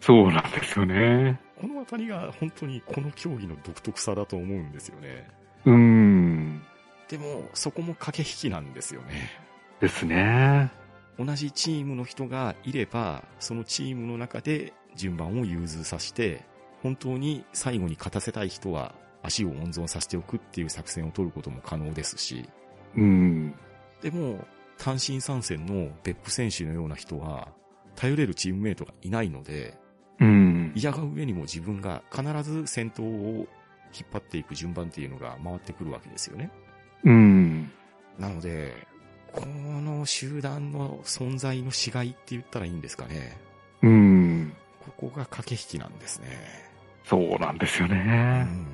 [0.00, 1.40] そうなんですよね。
[1.60, 5.28] このあたりが本当にこの競技の独特さだと思うんですよね。
[5.64, 6.62] うん。
[7.08, 9.30] でも、そこも駆け引きなんですよね。
[9.80, 10.70] ですね。
[11.18, 16.44] 同じチームの人がいれば、そのチームの中で順番を融通させて、
[16.82, 22.48] 本当に最後に勝たせたい人は足を温存させておくっていう作戦を取ることも可能ですし、
[22.96, 23.54] うん。
[24.00, 24.44] でも、
[24.78, 27.48] 単身参戦の別府選手のような人は、
[27.94, 29.78] 頼れるチームメイトがいないので、
[30.18, 30.72] うん。
[30.74, 33.46] 嫌が上にも自分が必ず先頭を
[33.94, 36.50] 引っ張っていく順番っていうのが回ってくるわけですよね。
[37.04, 37.70] うん。
[38.18, 38.74] なので、
[39.32, 43.38] この集団の存在のしがいって言ったらいいんですかね。
[43.82, 44.52] うん。
[44.80, 46.28] ここが駆け引きなんですね。
[47.04, 48.42] そうなんですようね。
[48.44, 48.66] ん。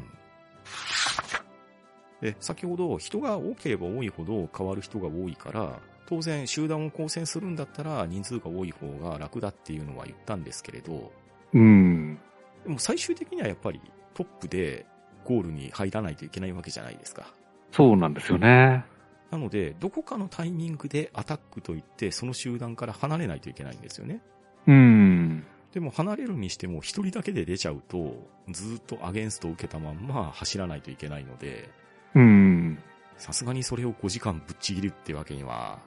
[2.21, 11.13] で、先ほど人が多ければ多いほど変わる人が多いから、当然集団を構成するんだったら人数が多い方が楽だっていうのは言ったんですけれど、
[11.53, 12.19] うん。
[12.65, 13.81] でも最終的にはやっぱり
[14.15, 14.87] トップで
[15.25, 17.27] ゴールに入らないといけないわけじゃないですか。
[17.73, 18.85] そうなんですよね。
[19.31, 24.23] なので、どこかのタイミングでアタックといって、その集団から離れないといけないんですよね。
[24.67, 25.45] うん。
[25.73, 28.17] でも離れるにしても一人だけで出ちゃうと、
[28.49, 31.69] ずっとアゲンストを受けたまんま走らないといけないので、
[32.15, 32.79] うん。
[33.19, 35.81] さすがにそれを5時間ぶっちぎるってわけには、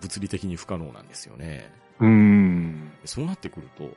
[0.00, 1.70] 物理的に不可能なんですよね。
[2.00, 2.92] うん。
[3.04, 3.90] そうなってくると、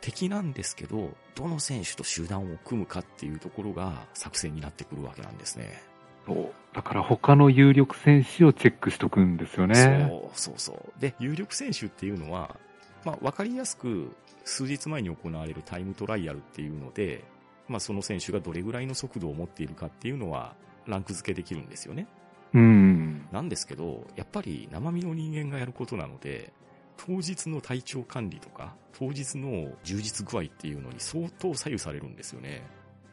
[0.00, 5.82] 敵なんですけど、どの選手と集団を組むかっていうところが作戦になってくるわけなんですね。
[6.28, 6.52] そう。
[6.74, 10.06] だから他の有力選手をチェックしとくんですよね。
[10.08, 11.00] そう、そうそう。
[11.00, 12.56] で、有力選手っていうのは、
[13.04, 14.14] まあ、わかりやすく、
[14.44, 17.24] 数日前に行われるタイムトライアルっていうので、
[17.68, 20.54] まあ、その選手がどれぐらいの速度を持っているかっていうのは、
[20.86, 22.06] ランク付けできるんですよね。
[22.54, 23.28] うん。
[23.30, 26.52] なんですけど、やっぱり生身の人間がやることなので、
[26.96, 32.62] 当日の体調管理とか、当日の充実具合っていうのに相当左右されるんですよね。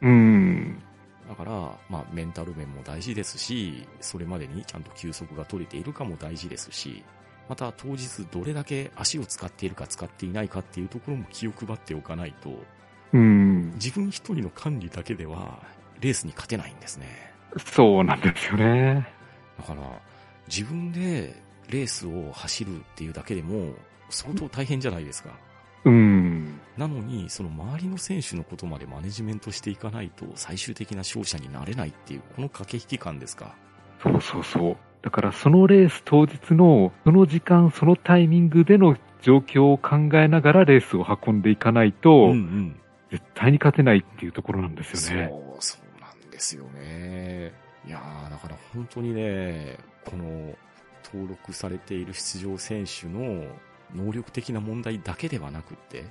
[0.00, 0.82] うん。
[1.28, 1.52] だから、
[1.88, 7.02] まあ、メンタル面も大事ですし、それまでにちゃんと休息が取れているかも大事ですし、
[7.48, 12.50] また当日どれだけ足を使っているか使っていないかっていうところも気を配っておかないと、
[13.12, 13.72] うん。
[13.74, 15.62] 自分一人の管理だけでは、
[16.00, 17.32] レースに勝てないんですね。
[17.58, 19.08] そうなんですよね。
[19.58, 19.82] だから、
[20.48, 21.34] 自分で
[21.70, 23.74] レースを走るっていうだけでも、
[24.10, 25.30] 相当大変じゃないですか。
[25.86, 26.60] うん。
[26.76, 33.54] なのに、その周りの選手のことまでマネジメントしていかないと、最終的な勝者になれないっていう、この駆け引き感ですか？
[34.02, 34.76] そうそうそう。
[35.02, 42.80] だからそのレース当日の、その時間、そのタイミングでの状況を考えながらレースを運んでいかないと、うんうん。
[43.10, 45.28] 絶対に勝てないっていうところなんですよね。
[45.30, 47.52] そう、そうなんですよね。
[47.86, 50.56] いやー、だから本当にね、この
[51.04, 53.46] 登録されている出場選手の
[53.94, 56.04] 能力的な問題だけではなくって、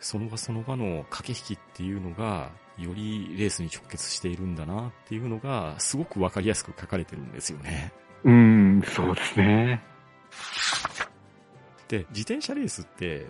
[0.00, 7.92] その場その場の駆け引きっていうのが、よりレースに直結しているんだなっていうのが、すごくわかりやすく書かれてるんですよね。
[8.24, 9.82] うん、そうですね。
[11.88, 13.26] で、自転車レースって、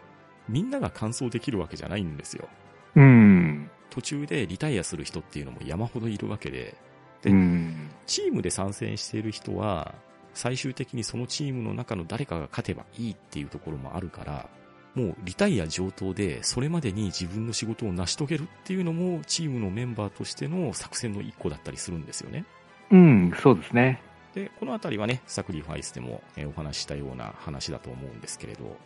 [0.49, 2.49] みんなが完走できるわけじゃないんですよ。
[2.95, 3.71] うん。
[3.91, 6.77] 途中でリタイアする人っていうのも山ほどいるわけで、
[7.23, 7.91] でうん。
[8.07, 9.95] チームで参戦している人は、
[10.35, 14.49] 最終的にそのチームの中の誰かが勝てばいいっていうところもあるから、
[14.95, 22.45] もうリタイア上等で、それまでに自分の仕事を成し遂げるっていうのも、チームのメンバーとしての作戦の一個だったりするんですよね。
[22.91, 24.03] うん、そうですね。
[24.35, 28.77] で、このあたりはね、サクリファイスでも、えーお話ししたような話だと思うんですけれど、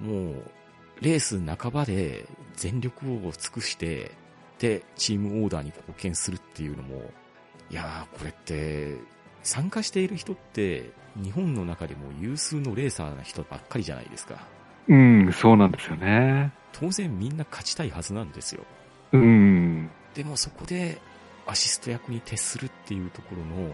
[0.00, 0.50] もう、
[1.00, 4.12] レース半ばで全力を尽くして、
[4.58, 7.10] で、チームオーダーに貢献するっていうのも、
[7.70, 8.96] いやー、これって、
[9.46, 14.46] 参加している人って、日本の中でも有数のレーサーな人ばっかりじゃないですか。
[14.88, 16.52] うん、そうなんですよね。
[16.72, 18.64] 当然みんな勝ちたいはずなんですよ。
[19.12, 19.90] うん。
[20.14, 21.00] でもそこで、
[21.46, 23.68] アシスト役に徹するっていうところの、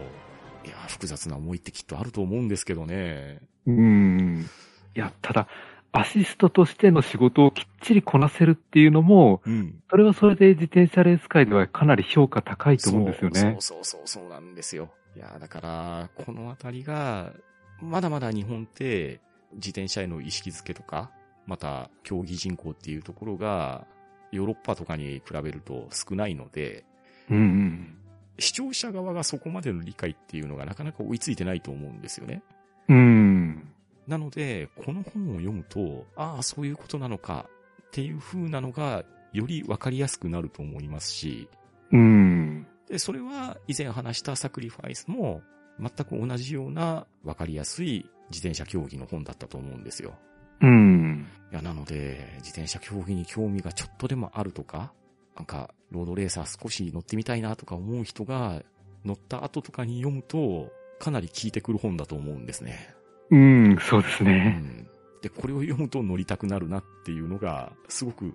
[0.65, 3.41] いやー、複雑な思いってきっとあると思うんですけどね。
[3.65, 4.47] うん。
[4.95, 5.47] いや、ただ、
[5.91, 9.81] アシストとしての仕事をきっちりこなせるっていうのも、うん。
[9.89, 13.39] それはそれで自転車レース界ではかなり評価高いと思うんですよね。
[13.39, 14.91] そうそうそうそうなんですよ。
[15.15, 17.33] いや、だから、このあたりが、
[17.81, 19.19] まだまだ日本って、
[19.53, 21.11] 自転車への意識づけとか、
[21.45, 23.85] また、競技人口っていうところが、
[24.31, 26.83] ヨーロッパとかに比べると少ないので、
[27.29, 27.97] うんうん。
[28.39, 32.41] 視聴者側がそこまでの理解っていうのがなかなか追いついてないと思うんですよね。
[32.89, 33.73] うん。
[34.07, 37.45] なので、この本を読むと、ああ、そういうことなのか
[37.87, 41.47] っていう風なのが、よりわかりやすくなると思いますし、
[41.91, 42.42] うん。
[42.89, 45.41] で、それは以前話したサクリファイスも
[45.79, 50.13] 全く同じようなわかりやすい自転車競技の本だったと思うんですよ。
[50.61, 51.27] うん。
[51.51, 54.93] いや、なので、自転車競技に興味がちょっとでもあるとか、
[55.35, 58.63] なんか、ロードレーサー少し乗ってみたいなとか思う人が
[59.05, 62.93] 乗った後とかに読むと、かなり効いてくる本だと思うんですね。
[63.29, 64.49] うん、そうですうね。
[64.49, 64.87] ん。
[65.21, 68.33] で、これを読むと乗りたくなるなっていうのが、すごく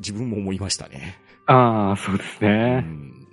[0.00, 1.18] 自分も思いましたね。
[1.46, 2.78] ああ、そうですうね。
[2.80, 3.26] ん。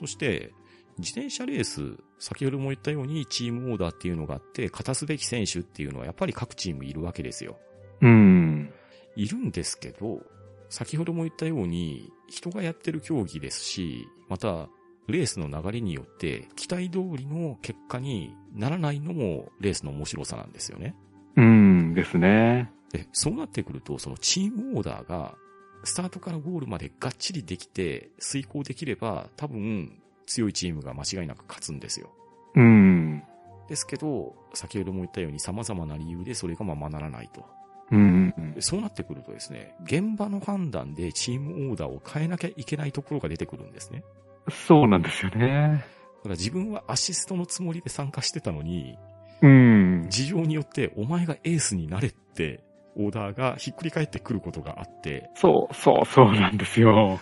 [0.00, 0.52] そして、
[0.98, 7.58] 自転車レース、先ほども言ったようにチームオーダーっていうのがあって、勝たすべき選手っていうのはやっぱり各チームいるわけですよ。
[8.00, 8.72] うん。
[9.16, 10.20] いるんですけど、
[10.68, 14.68] 先ほども言ったように、人がやってる競技ですし、また、
[15.06, 20.94] レースの流れによって、期待通りの結果にならないのも、レースの面白さなんですよね。
[21.36, 22.70] うんですね。
[22.92, 25.36] で、そうなってくると、そのチームオーダーが、
[25.84, 32.10] スタートからゴールまでがっちりできて、遂行できれば、多分、強いチームが間違いなく勝つんですよ。
[32.54, 33.22] うん。
[33.68, 37.44] ですけど、先ほども言ったように様々な理由でそれがままならないと。
[37.90, 38.32] うん。
[38.54, 44.04] でそうなってくるとですね、現場の判断でチームオーダーを変えなきゃいけないところが出てくるんですね。
[44.50, 45.84] そうなんですよね。
[46.18, 48.96] だから自分はアシストのつもりで参加してたのに、
[49.42, 50.06] うん。
[50.08, 52.62] 事情によってお前がエースになれって、
[52.96, 57.20] オーダーがひっくり返ってくることがあって、そう、そう、そうなんですよ。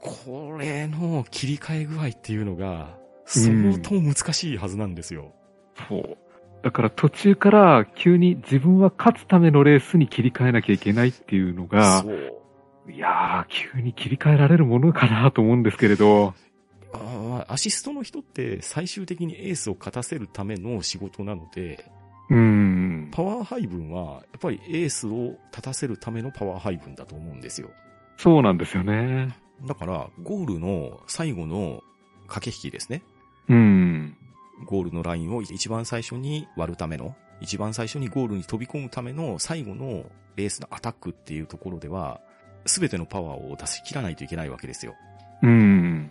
[0.00, 5.32] これの切り替え具合っていうのが、相当難しいはずなんですよ。
[5.88, 6.16] そう。
[6.62, 12.32] だから途中から急に自分は勝つためのレースに切り替えなきゃいけないっていうのが、そう。
[12.88, 16.34] いやー、急に切り替えられるものかなと思うんですけれど、
[16.92, 21.84] あーアシストの人って最終的にエースを勝たせるための仕事なので、
[22.30, 23.08] うん。
[23.12, 27.70] パワー配分は、やっぱりエースを立たせるためのパワー配分だと思うんですよ。
[28.16, 29.36] そうなんですよね。
[29.66, 31.82] だから、ゴールの最後の
[32.26, 33.02] 駆け引きですね。
[33.48, 34.16] うん。
[34.64, 40.04] ゴールのラインを一番最初に割るための、一番最初にゴールに飛び込むための最後の
[40.36, 42.20] レースのアタックっていうところでは、
[42.64, 44.94] すべてのパワーを出し切らないといけないわけですよ。
[45.42, 46.10] うん。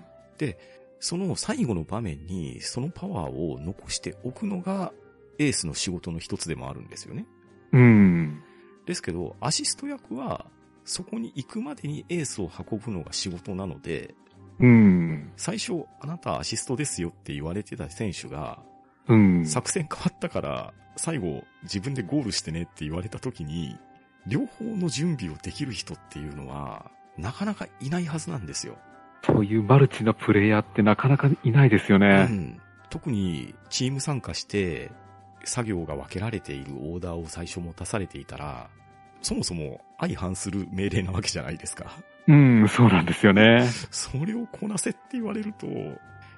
[0.99, 4.91] その最後の場面にそのパワーを残しておくのが
[5.39, 7.25] エースの仕事の一つでもあるんですよね。
[7.71, 8.43] うん。
[8.85, 10.45] ですけど、アシスト役は
[10.83, 14.15] そこに行くまでにエースを運ぶのが仕事なので、
[14.59, 15.31] うん。
[15.35, 18.59] 最初あなたアシストですよって言われてた選手が、
[19.07, 19.45] うん。
[19.45, 23.77] 作戦変わったから最後自分でゴールしてねって言われた時に、
[24.27, 28.77] 両方の準備をできる人っていうのはなかなかいないはずなんですよ。
[29.25, 32.25] そういうマルチなプレイヤーってなかなかいないですようね。
[32.25, 34.91] ん、特にチーム参加して
[35.45, 38.69] 作業が分けられているオーダーを最初持たされていたら、
[39.21, 41.91] そもそも相反する命令なわけじゃないですか。
[42.27, 43.67] うん、そうなんですよね。
[43.91, 45.69] それをこなせって言われると、い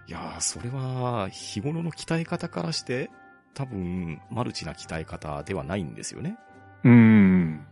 [0.08, 3.10] やー、それは日頃の鍛え方からして、
[3.54, 6.38] 多分マルチな鍛え方ではないんですよね。
[6.84, 7.66] うん。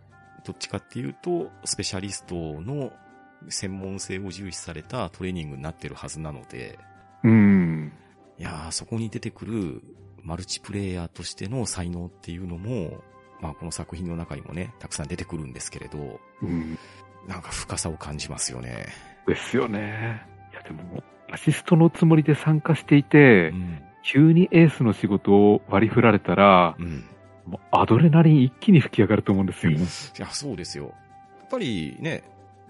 [0.44, 2.92] どっちかっていうと、スペシャリストの
[3.50, 6.80] 専門性を重視されたトレーニングになってるはずなので、
[7.24, 7.92] うん。
[8.38, 9.82] いやー、そこに出てくる
[10.26, 13.00] マルチプレイヤーとしての才能っていうのも、
[13.40, 16.78] まあこの作品の中にもね、たくさん出てくるんですけれど、うん。
[17.28, 18.88] なんか深さを感じますよね。
[19.28, 20.26] ですよね。
[20.52, 23.84] いや、でも、アシストのつもりで参加していて、ん。
[24.04, 27.04] 急にエースの仕事を割り振られたら、うん。
[27.46, 29.72] もうアドレナリン一気に吹き上がると思うんですよ。
[29.72, 29.78] い
[30.20, 30.86] や、そうですよ。
[30.86, 32.24] やっぱりね、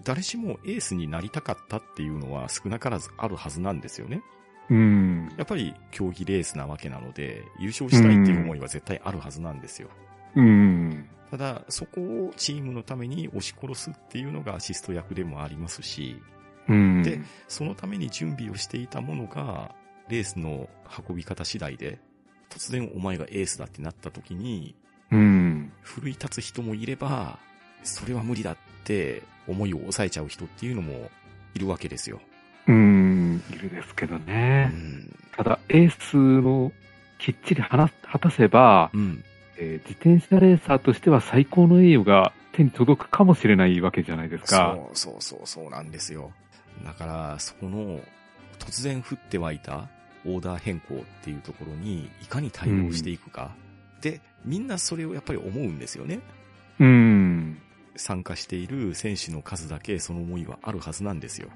[0.03, 4.21] 誰しもエースになりたかったっていうのは少なからずあるはずなんですよね。
[4.69, 5.29] うん。
[5.37, 9.89] やっぱり競技レースなわけなので、優勝したいっていう思いは絶対あるはずなんですよ。
[10.35, 11.07] うん。
[11.31, 16.21] ただ、そこをチームのために押し殺すっていうのがアシスト役でもありますし、
[16.67, 17.03] うん。
[17.03, 19.75] でそのために準備をしていたものが、
[20.09, 20.69] レースの
[21.07, 21.99] 運び方次第で、
[22.49, 24.75] 突然お前がエースだってなった時に、
[25.11, 25.71] うん。
[25.81, 27.39] 奮い立つ人もいれば、
[27.83, 31.11] それは無理だって思いを抑えちゃう人っていうのも
[31.53, 32.19] いるわけですよ。
[32.67, 33.43] うん。
[33.51, 34.65] いるですけどうね。
[34.65, 35.15] ん。
[35.35, 36.71] ただ、エースの
[37.17, 37.89] きっちり果
[38.19, 39.23] たせば、うん。
[39.57, 44.75] えー自転車レーサーとしては最高の栄誉が手に届くかもしれないわけじゃないですか。
[44.75, 46.31] そうそうそうそうなんですよ。
[46.83, 47.99] だから、そこの
[48.59, 49.87] 突然降って湧いた
[50.25, 53.55] オーダー変更っていうところにいかに対応していくか。
[54.01, 56.19] で、みんなそれをやっぱり思うんですよね。
[56.79, 57.57] うん。
[57.95, 61.49] 参加している選手の数だけその思いはあるはずなんですよ。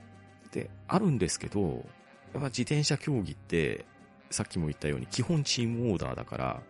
[0.51, 1.85] で、あるんですけど、
[2.33, 3.85] やっぱ自転車競技って、
[4.29, 6.61] さっきも言ったように基本チームオーダーだから、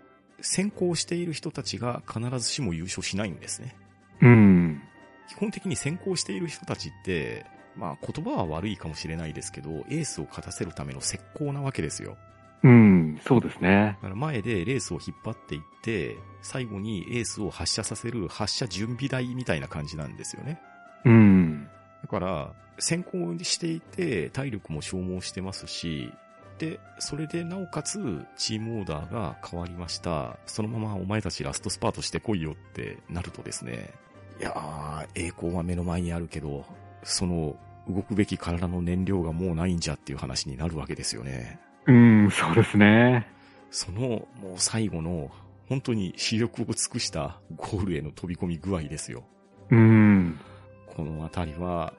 [0.41, 3.75] 先行している人たちが必ずしも優勝しないんですね。
[4.21, 4.81] うん。
[5.27, 12.17] 基本的に先行している人たちって、まあ言葉は悪いかもしれないですけど、エースを勝たせるための石膏なわけですよ。
[12.63, 13.19] うん。
[13.25, 13.97] そうですね。
[14.01, 20.59] だから前でレースを引っ張っていって、最後にエースを発射させる発射準備台みたいな感じなんですよね。
[21.05, 21.69] うん。
[22.11, 26.11] だから、先行していて、体力も消耗してますし、
[26.57, 30.37] で、それでなおかつ、チームオーダーが変わりました。
[30.45, 33.91] そのままお前たちラストスパートしてこいよってなるとですね、
[34.39, 36.65] いやー、栄光は目の前にあるけど、
[37.03, 37.57] その、
[37.87, 41.59] 動くべき体の燃料がもうないんじゃっていう話になるわけですよね。
[41.87, 43.27] うん、そうですね。
[43.71, 45.31] その、もう最後の、
[45.67, 49.23] 本当に視力を尽くしたゴールへの飛び込み具合ですよ。
[49.69, 50.39] うん。
[50.87, 51.93] このあたりは、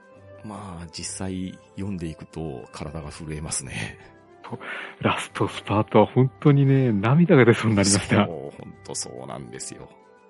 [0.44, 3.98] まあ、実際読んでいくと体が震えますね。
[5.00, 8.26] ラストスパートは本当にね、涙が出そうになりました。
[8.26, 9.88] そう、本当そうなんですよ。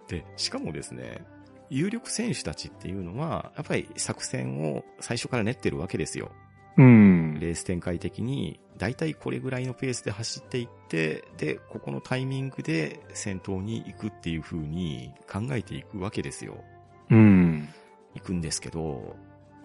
[0.09, 1.25] で、しかもですね、
[1.71, 6.31] 有力選手たちっていうのは、やっぱり作戦を最初から練ってるわけですよ。
[6.77, 7.39] うん。
[7.39, 16.65] レース展開的に、だいたいこれぐらいのペースで走っていって、で、ここのタイミングで先頭に行くっていう風に考えていくわけですよ。
[17.11, 17.69] うん。
[18.15, 19.17] 行くんですけど、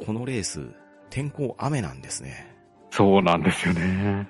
[0.03, 0.69] このレース、
[1.09, 2.55] 天候雨なんですね。
[2.91, 4.27] そうなんですよね。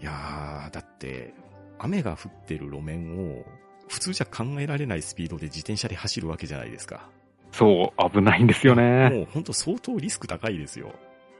[0.00, 1.34] いやー、だって、
[1.78, 3.44] 雨が降ってる路面を、
[3.88, 7.08] 普通じゃ考えられないスピードで自転車で走るわけじゃないですか。
[7.52, 9.08] そう、危ないんですよね。
[9.10, 10.94] もうほんと相当リスク高いですよ。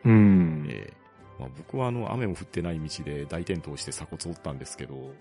[0.04, 0.66] うん。
[0.68, 0.92] ええ
[1.38, 5.12] まあ、僕はあの、雨も降ってない道で大転倒して鎖骨折ったんですけど、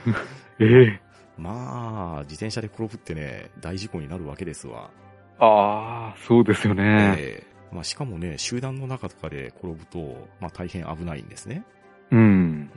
[0.60, 1.00] ええ
[1.38, 4.90] まあ、自転車で転ぶってね、大事故になるわけですわ。
[5.38, 7.14] ああ、そうですよね。
[7.18, 11.64] ええまあ、しかもね、集団の中とかで転ぶと、まあ大変危ないんですね。
[12.10, 12.20] うん。
[12.20, 12.70] うん。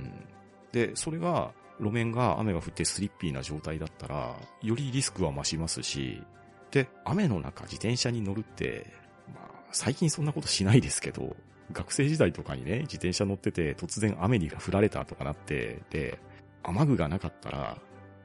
[0.71, 6.23] で、それが、路面が雨が降ってスリッピーな状態だったら、よりリスクは増しますし、
[6.71, 8.87] で、雨の中自転車に乗るって、
[9.33, 11.35] まあ、最近そんなことしないですけど、
[11.71, 16.19] 学生時代とかにね、自転車乗ってて突然雨に降られたとかなって、で、
[16.63, 17.77] 雨具がなかったら、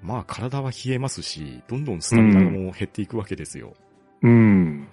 [0.02, 3.74] まあ体は冷えますし、どんどんスタミナも減っていくわけですよ。
[4.22, 4.88] うん。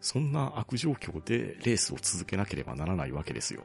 [0.00, 3.62] そんな悪状況でレースを続けなければならないわけですよ。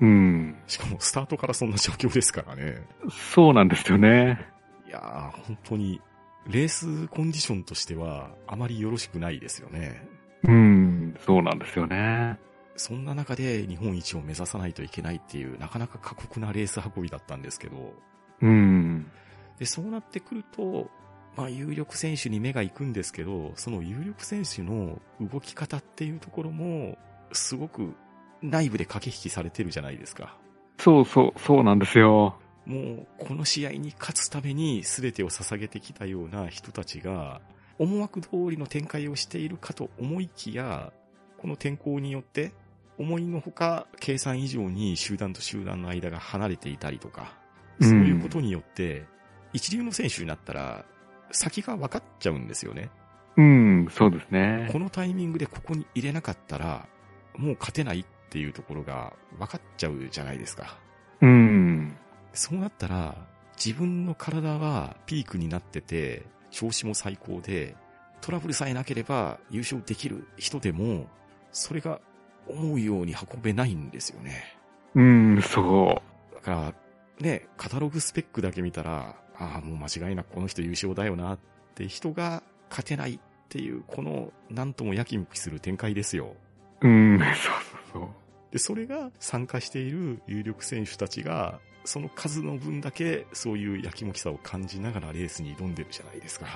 [0.00, 0.56] うん。
[0.66, 2.82] しかもスタートからそんな状況ですからね。
[3.10, 4.38] そうなんですよね。
[4.86, 6.00] いやー、本当に、
[6.46, 10.06] レースコンディションとしては、あまりよろしくないですよね。
[10.44, 11.16] うん。
[11.26, 12.38] そうなんですよね。
[12.76, 17.92] そんな中で日本一を目指さないといけないっていう、なかなか過酷なレース運びだったんですけど、
[18.40, 19.10] うん。
[19.58, 20.88] で、そうなってくると、
[21.36, 26.98] まあ、有力選手に目が行くんですけど、その有力選手の動き方っていうところも、
[27.32, 27.94] すごく
[28.42, 30.36] 内部で駆け引きされてるじゃないですか。
[30.78, 32.38] そうそう、そうなんですよ。
[32.66, 37.40] もう、この試合に勝つために全てを捧げてきたような人たちが、
[37.78, 40.92] 思惑通りの展開をしているかと思いきや、
[41.38, 42.52] この天候によって、
[42.98, 47.38] 思いのほか計算以上に集団と集団の間が離れていたりとか、
[47.80, 49.04] そういうことによって、
[49.52, 50.84] 一流の選手になったら、
[51.30, 52.90] 先が分かっちゃうんですよね。
[53.36, 54.78] うん、そうですねこ。
[54.78, 56.88] のタイミングでここに入れなかったら、
[57.36, 60.76] もう勝てないっていうところが分かっちゃうじゃないですか。
[61.20, 61.96] うん。
[62.32, 63.14] そうなったら、
[63.56, 67.76] 自分の体はピークになってて、調子も最高で、
[68.20, 71.06] トラブルさえなければ優勝できる人でも、
[71.52, 72.00] それが
[72.48, 74.56] 思うように運べないんですよね。
[74.94, 76.02] うん、そ
[76.34, 76.74] だから、
[77.20, 81.38] ね、カタログスペックだけ見たら、ああ、もう間違いなくこの人優勝だよなっ
[81.74, 83.18] て人が勝てないっ
[83.48, 86.34] ていう、この、なんともやきもきする展開ですよ。
[86.82, 86.88] う。
[86.88, 88.08] うん、 そうそうそう。
[88.50, 96.46] で、それが参加している有力選手たちが、その数の分だけそういうやきもきさを感じながらレースに挑んでるじゃないですか。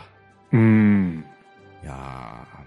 [0.53, 1.25] うん。
[1.83, 1.95] いやー、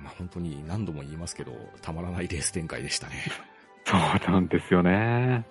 [0.01, 1.51] まあ、本当に何度も言いますけど、
[1.81, 3.23] たまらないレース展開でしたね。
[3.85, 5.45] そうなんですよね。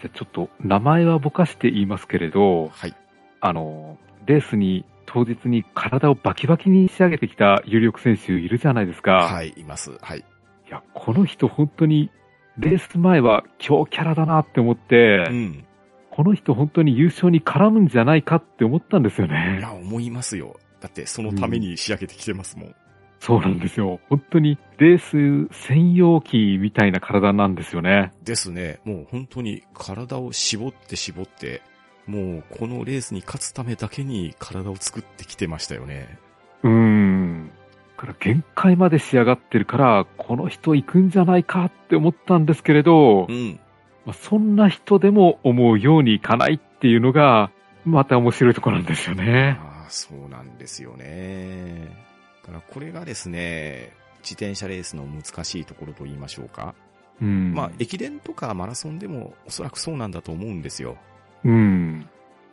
[0.00, 2.94] じゃあちょっと名前はぼかして言いますけれど、はい。
[3.40, 9.12] あの、レースに当日に体をバキバキに仕上げてきた有力選手いるじゃないですか。
[9.24, 9.96] はい、います。
[10.00, 10.18] はい。
[10.18, 10.22] い
[10.70, 12.10] や、この人本当に、
[12.58, 15.64] レース前は強キャラだなって思って、うん。
[16.10, 19.60] この人本当に優勝に絡むんじゃないかって思ったんですよいね。
[19.62, 20.58] や、思いますよ。
[20.80, 22.74] だって、そのために仕上げてきてますもん。
[23.20, 24.00] そうなんですよ。
[24.08, 28.12] 本当にレース専用機みたいな体なんですよね。
[28.22, 28.80] ですね。
[28.84, 31.62] もう本当に体を絞って絞って、
[32.06, 36.18] もうこのレースに勝つためだけに体を作ってきてましたよね。
[36.62, 37.50] うーん。
[37.96, 43.58] だから限界まで仕上がってるから、この人行くんじゃないかって思ったんですけれど、うん。
[44.06, 47.50] まあ、そんな人でも思うようにいかないっていうのが、
[47.84, 49.58] また面白いところなんですよね。
[49.60, 52.07] ああ、そうなんですよね。
[52.48, 53.92] だからこれがですね、
[54.22, 56.74] 自転車レースの難しいところと言いましょうか。
[57.20, 57.52] うん。
[57.52, 60.96] まあ、駅伝とかマラソンでもおそらくそうなんだと思うんですよ。
[61.44, 62.08] うん。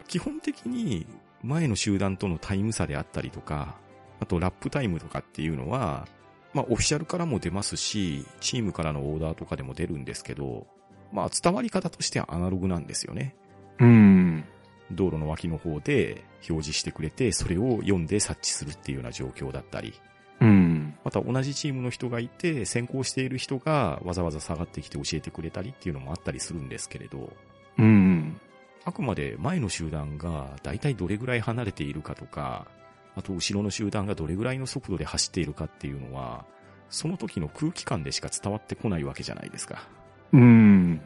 [0.08, 1.08] 基本的に
[1.42, 3.76] 前の集団とのタイム差であったりとか、
[4.20, 6.08] あとラップタイムとかっていうのは、
[6.54, 10.68] まあオフィシャルからも出ますし、チームからのオーダーとかでも出るんですけど、
[11.12, 13.36] まあ伝わり方としてはアナログなんですよね。
[13.80, 14.46] うん。
[14.92, 19.94] 道路の脇の方で表示してくれて、それを読んで察知するっていうような状況だったり、
[20.42, 20.98] うん。
[21.04, 27.32] また同じチームの人がいて、先行している人がわざわざ下がってきて教えてくれたりっていうのもあったりするんですけれど、
[27.78, 28.40] うん。
[28.84, 32.68] あくまで前の集団が大体どれぐらい離れているかとか、
[33.16, 36.46] あと後ろの集団がどれぐらいの速度で走っているかっていうのは、
[36.90, 39.88] その時の空気感でしか伝わってこないわけじゃないですか。
[40.34, 41.02] うん。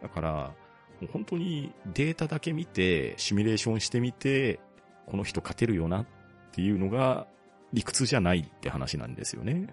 [0.00, 0.54] だから、
[1.02, 4.60] もう本当にデータだけ見て、シミュレーションしてみて、
[5.06, 6.06] この人勝てるよなっ
[6.52, 7.26] ていうのが
[7.72, 9.66] 理屈じゃないって話なんですよね。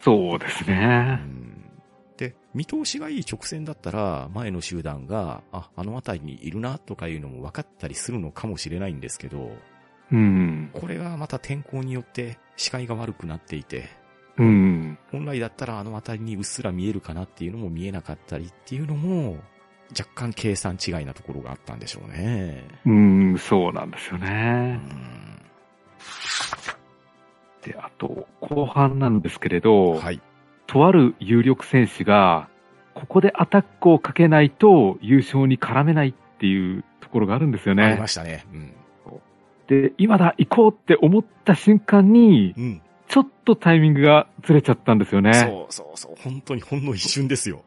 [0.00, 1.14] そうですうね。
[1.14, 1.70] ん
[2.18, 9.52] で、見通しがいい直線だったら、前の集団が、あ、あの辺りにいるなとかいうのも分かったりするのかもしれないんですけど、
[10.12, 10.70] うん。
[10.74, 13.88] これがまた天候によって視界が悪くなっていて、
[14.36, 14.98] うん。
[15.10, 19.38] 本来だったらあの辺りにうっすら見えるかなっていうのも見えなかったりっていうのも、
[19.90, 22.64] 若干計算違いなところがあったんでしょうね。
[22.86, 24.74] うん、そうなんですようね。
[24.76, 25.40] ん
[27.62, 30.20] で、あと、後半なんですけれど、はい。
[30.66, 32.48] とある有力選手が、
[32.94, 38.06] ここでアタックをかけないと優勝に絡めないっていうところがあるんですよありねま。
[38.06, 38.46] したね。
[38.52, 38.72] うん。
[39.66, 42.82] で、今だ、行こうって思った瞬間に、うん。
[43.08, 45.34] ちょっとタイミングがずれちゃったんですよね。
[45.34, 46.14] そうそうそう。
[46.18, 47.62] 本当にほんの一瞬ですよ。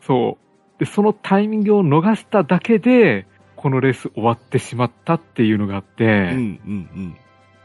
[0.00, 0.45] そう。
[0.78, 7.16] で、そのタイミングを逃しただけで、このレース終わってしまったっていうのがあって、うん、うん、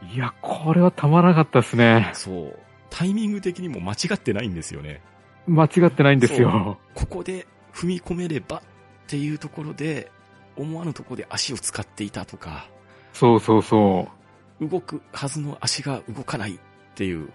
[0.02, 0.10] うん。
[0.14, 2.10] いや、これはたまらなかったですね。
[2.14, 2.58] そう。
[2.90, 5.00] タイミング的にも間違ってないんですよね。
[5.46, 6.78] 間違ってないんですよ。
[6.94, 8.60] ここで踏み込めればっ
[9.06, 10.10] ていうところで、
[10.56, 12.68] 思わぬところで足を使っていたとか、
[13.12, 14.08] そうそうそ
[14.60, 16.58] 動くはずの足が動かないっ
[16.94, 17.28] ていう、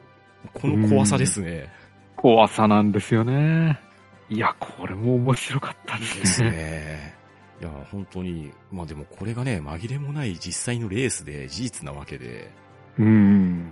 [0.53, 1.69] この怖さですね。
[2.17, 2.21] う。
[2.21, 3.79] 怖さなんですよね。
[4.29, 6.51] いや、これも面白かったでですすね。
[6.51, 7.17] ね。
[7.61, 12.51] いや、本当に、まあでもこれがね、紛れもない実際のレースで事実なわけで、
[12.99, 13.71] うん。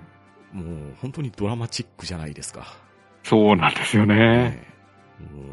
[0.53, 2.77] もう本当にドラマチックじゃないですか。
[3.23, 4.15] そうなんですよね。
[4.15, 4.75] ね
[5.19, 5.45] もう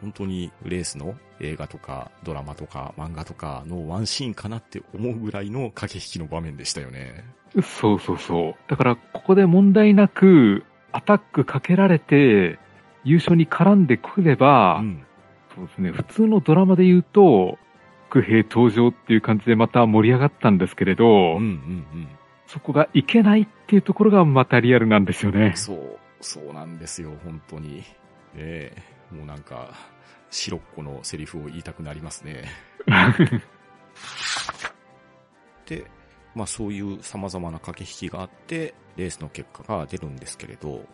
[0.00, 7.24] 本当にレースの映画とかドラマとか漫画とかのワンシーンかなって思うぐらいの駆け引きの場面でしたよね。
[7.62, 8.54] そうそうそう。
[8.68, 12.58] だから、ここで問題なく、アタックかけられて、
[13.06, 15.06] 優勝に絡んでくれば、うん。
[15.54, 17.58] そうですね、普通のドラマで言うと、
[18.10, 22.08] 伏兵登場っていう感じでまた盛り上がったんですけれど、うんうんうん。
[22.46, 25.52] そこがいけないっていうところがまたリアルなんですよね。
[25.54, 27.84] そう、そうなんですよ、本当に。
[28.34, 29.70] ええもうなんか、
[30.30, 32.44] 白っ子のセリフを言いたくなりますね。
[35.66, 35.84] で、
[36.34, 40.84] まあそういう様々な駆け引きがあって、レースの結果が出るんですけれど、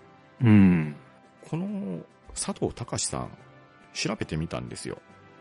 [0.43, 0.95] うん。
[1.49, 2.01] この
[2.35, 3.31] 佐藤隆さん、
[3.93, 4.99] 調べてみたんですよ。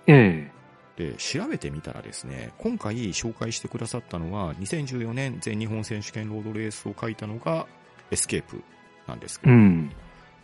[0.08, 0.52] え
[0.98, 7.66] で、調べてみたらですね、今回紹介してくださったのは、2014年全日本選手権ロードレースを書いたのが
[8.12, 8.62] エスケープ
[9.08, 9.92] なんですけど、えうん。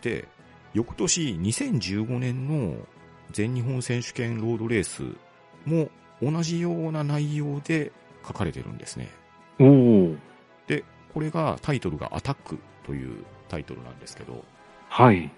[0.01, 0.27] で、
[0.73, 2.77] 翌年2015年の
[3.31, 5.03] 全日本選手権ロードレース
[5.65, 5.89] も
[6.21, 7.91] 同じような内容で
[8.25, 9.09] 書かれてるんですね。
[9.59, 10.15] おお
[10.67, 10.83] で、
[11.13, 14.43] これがタイトルがアタックというタイトルなんですけど、
[14.89, 15.31] はい。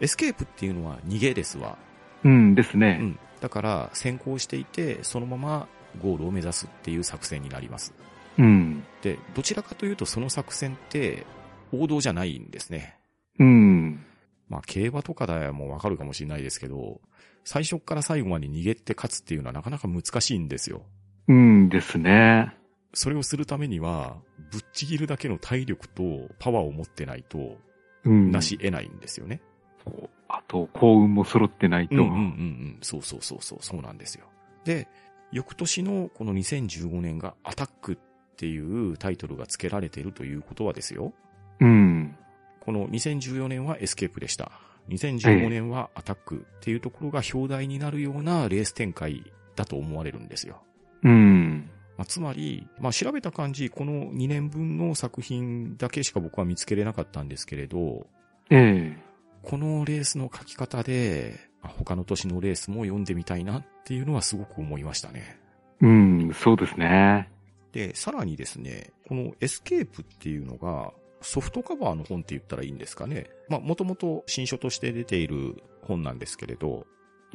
[0.00, 1.78] エスケープっていうのは逃げですわ。
[2.24, 2.98] うんですね。
[3.00, 3.18] うん。
[3.40, 5.68] だから先行していて、そのまま
[6.00, 7.92] ゴールを目指すっていう作戦になります。
[8.38, 8.84] うん。
[9.02, 11.26] で、どちらかというとその作戦って
[11.72, 12.96] 王道じゃないんですね。
[13.38, 14.04] うん。
[14.48, 17.00] まあ、競馬とかでもわかるかもしれないですけど、
[17.44, 20.82] 最初から最後まで逃げて勝つっていうのはなかなか難しいんですよ。
[21.28, 22.54] うんですね。
[22.92, 24.18] それをするためには、
[24.50, 26.02] ぶっちぎるだけの体力と
[26.38, 27.58] パワーを持ってないと、
[28.04, 28.30] うん。
[28.30, 29.40] なし得ないんですよね。
[29.84, 31.94] そうあと、幸運も揃ってないと。
[31.94, 32.78] うんうんうんうん。
[32.82, 34.26] そうそうそうそう、そうなんですよ。
[34.64, 34.88] で、
[35.30, 37.96] 翌年のこの2015年がアタックっ
[38.36, 41.12] ていうタイトルが付けられているということはですよ。
[41.60, 42.16] うん。
[42.60, 44.52] この2014年はエスケープでした。
[44.88, 49.22] 2015年はアタックっていうところが表題になるようなレース展開
[49.56, 50.62] だと思われるんですよ。
[51.02, 51.70] うん。
[51.96, 58.06] まあ、つまり、まあ、調べた感じ、この2年分の作品だけしか僕は見つけれなかったんですけれど、
[58.50, 59.13] ええ
[59.44, 65.38] このレースの書き方で、まあ他の年のレースも読んでみたいなっていうのはすごく思いましたね。
[65.80, 67.30] うん、そうですね。
[67.72, 73.30] で、さらにですね、このエスケープっていうのが、ソフトカバーの本って言ったらいいんですかね。
[73.48, 76.86] まあ、もともと新書として出ている本なんですけれど、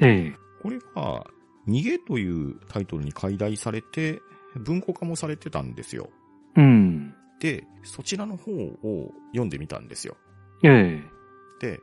[0.01, 0.33] ええ。
[0.61, 1.25] これが、
[1.67, 4.19] 逃げというタイトルに改題されて、
[4.55, 6.09] 文庫化もされてたんですよ。
[6.55, 7.13] うん。
[7.39, 10.15] で、そちらの方を読んでみたんですよ。
[10.63, 11.18] ええ。
[11.59, 11.79] で、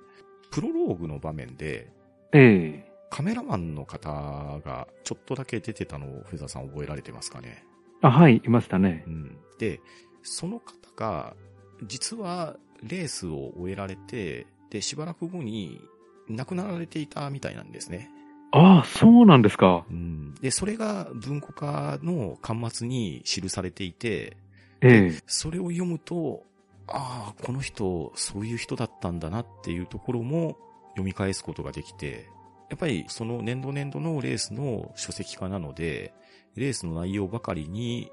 [0.51, 1.91] プロローグの場面で、
[2.33, 2.93] ええ。
[3.11, 7.65] カメラマンの方がちょっとだけ出てたのをフェザーさん覚えられてますかね？
[8.03, 9.11] あ、はい、いましたねう。
[9.11, 9.37] ん。
[9.59, 9.81] で、
[10.23, 11.37] その方が、
[11.85, 15.81] 実はレースを終えられて、で、しばらく後に
[16.29, 18.11] 亡くなられていたみたいなんですね。
[18.53, 19.85] ああ、そうなんですか。
[19.89, 20.35] うん。
[20.35, 24.37] で、それが文庫化の端末に記されていて、
[24.81, 25.23] ええ。
[25.27, 26.45] それを読むと、
[26.89, 30.57] ああ、この人、そういう人だったんだなっていうところも
[30.91, 32.29] 読み返すことができて、
[32.69, 36.13] やっぱりその年度年度のレースの書籍化なので、
[36.55, 38.11] レースの内容ばかりに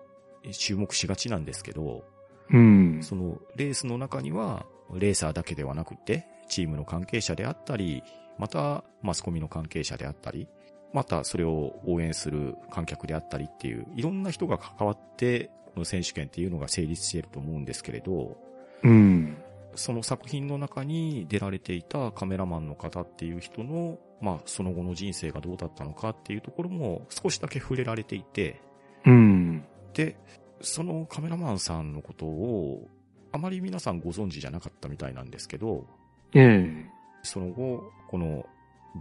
[0.52, 2.04] 注目しがちなんですけど、
[2.52, 3.00] うん。
[3.02, 8.04] そのレースの中には、レーサーだけではなくて、チームの関係者であったり、
[8.38, 10.48] またマスコミの関係者であったり、
[10.94, 18.38] またそれを応援する観客であったりっていう、いろんな人が関わって、この選手権っていうのが成立していると思うんですけれど、
[18.84, 19.38] うん。
[19.76, 28.62] その作品の中に出られていたカメラマンの方っていう人の、まあその後の人生がどうだったのかっていうところも少しだけ触れられていて、
[29.06, 29.66] うん。
[29.94, 30.18] で、
[30.62, 32.88] そのカメラマンさんのことを、
[33.32, 35.88] あまり皆さんご存知じゃなかったみたいなんですけど、
[36.34, 36.86] ええ。
[37.24, 38.46] その後、この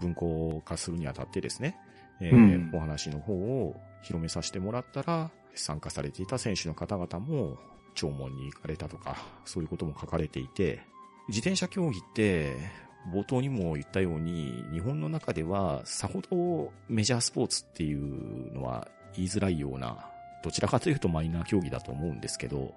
[0.01, 1.77] 文庫化するにあたってですね、
[2.21, 7.59] えーうんお話の方を広めさせてもらったら、参加されていた選手の方々も、
[7.95, 10.81] 弔問に行かれたとか、そういうことも書かれていて、
[11.29, 12.57] 自転車競技って、
[13.13, 20.07] 冒頭にも言ったように、日本の中ではさほどメジャースポーツっていうのは言いづらいような、
[20.45, 22.75] どちらかというとマイナー競技だと思うんですけど、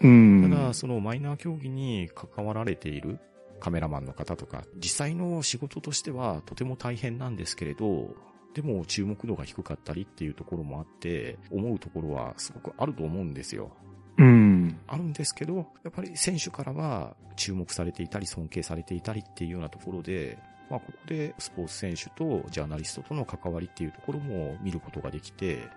[0.00, 0.48] うん。
[0.50, 3.18] ただ、そのマイナー競技に関わられている
[3.60, 8.14] カメラマンの方とか、実際の仕事としてはとても大変なんですけれど、
[8.54, 13.70] でも注目度が低かったりっていうところもあって、思うところはすごくあると思うんですよ。
[14.18, 14.78] うん。
[14.86, 20.38] あるんですけど、やっぱり選手からは注目されていたり尊敬されていたりっていうようなところで、
[20.68, 25.68] まあここでスポーツ選手とジャーナリストとの関わりっていうところも見ることができて、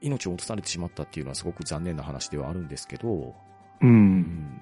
[0.00, 3.34] 命を落とされてしまったっていうのはすごく残念な話ではあるんですけど、
[3.82, 3.86] う。
[3.86, 4.60] うんん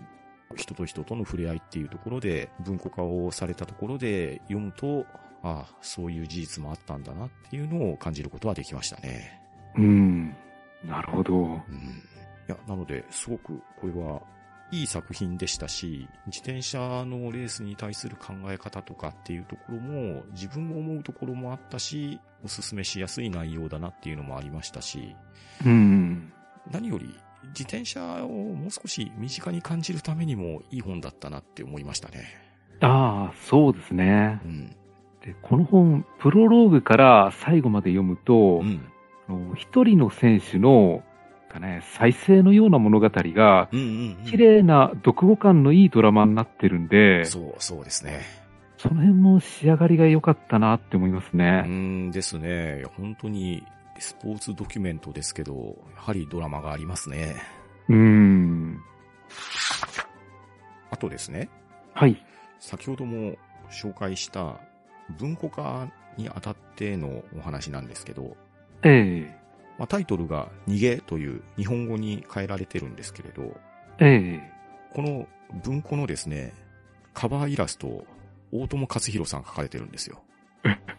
[0.56, 5.06] 人と人との触れ合いっていうところで、文庫化をされたところで読むと、
[5.42, 9.40] ああ、そういう事実もあったんだなっていうのを感じることはできましたね。
[9.76, 10.36] うん。
[10.84, 11.34] なるほど。
[11.36, 11.62] うん。
[12.48, 14.22] いや、なので、すごくこれは、
[14.70, 25.16] いい作品でしたし、自転車のレースに対する考え方とかっていうところも、自分も思うところもあったし、おすすめしやすい内容だなっていうのもありましたし、
[25.64, 26.32] うん。
[26.70, 27.06] 何より
[27.48, 32.24] 自転車をもう少し身近に感じるためにもいい本だったなって思いましたね。
[32.80, 34.48] ああ、そうですねう。
[34.48, 34.68] ん。
[35.24, 39.54] で、この本、プロローグから最後まで読むとう、ん。
[39.56, 41.02] 一人の選手の、
[41.48, 44.24] かね、再生のような物語が、うんうん、うん。
[44.26, 48.22] 綺麗な読後感のいいドラマになってるんで、そそう、そうですね。
[48.84, 51.62] の辺も仕上がりが良かったなって思いますうね。
[51.62, 52.84] んですね。
[52.96, 53.64] 本当に
[53.98, 57.36] スポーツドキュメントですけど、やはりドラマがありますね。
[57.88, 58.78] うん。
[60.90, 61.48] あとですね、
[61.92, 62.22] はい。
[62.60, 63.34] 先ほども
[63.70, 64.60] 紹介した
[65.18, 68.36] 文庫化にあたってのお話なんですけど、
[68.82, 69.47] ええ
[69.78, 73.56] まあ、タイトルが逃げという日本語に変えられてるんですけれど、
[74.00, 74.52] ええ
[74.92, 75.26] この
[75.64, 76.52] 文庫のですね、
[77.14, 78.06] カバーイラストを
[78.52, 80.22] 大友克弘さんが描かれてるんですよ。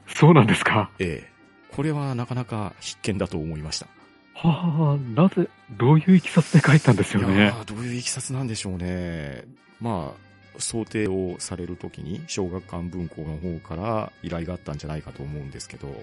[0.07, 0.91] そうなんですか？
[0.99, 1.31] ええ。
[1.75, 3.87] これはなかなか必見だと思いました。
[4.33, 7.35] はあ、なぜ、どういういきさつで書いたんですよね？
[7.35, 7.51] いや。
[7.51, 9.43] ーどういういきさつなんでしょうね。
[9.81, 15.93] まあ、装丁をされるときに、小学館文庫の方から依頼があったんじゃないかと思うんですけど、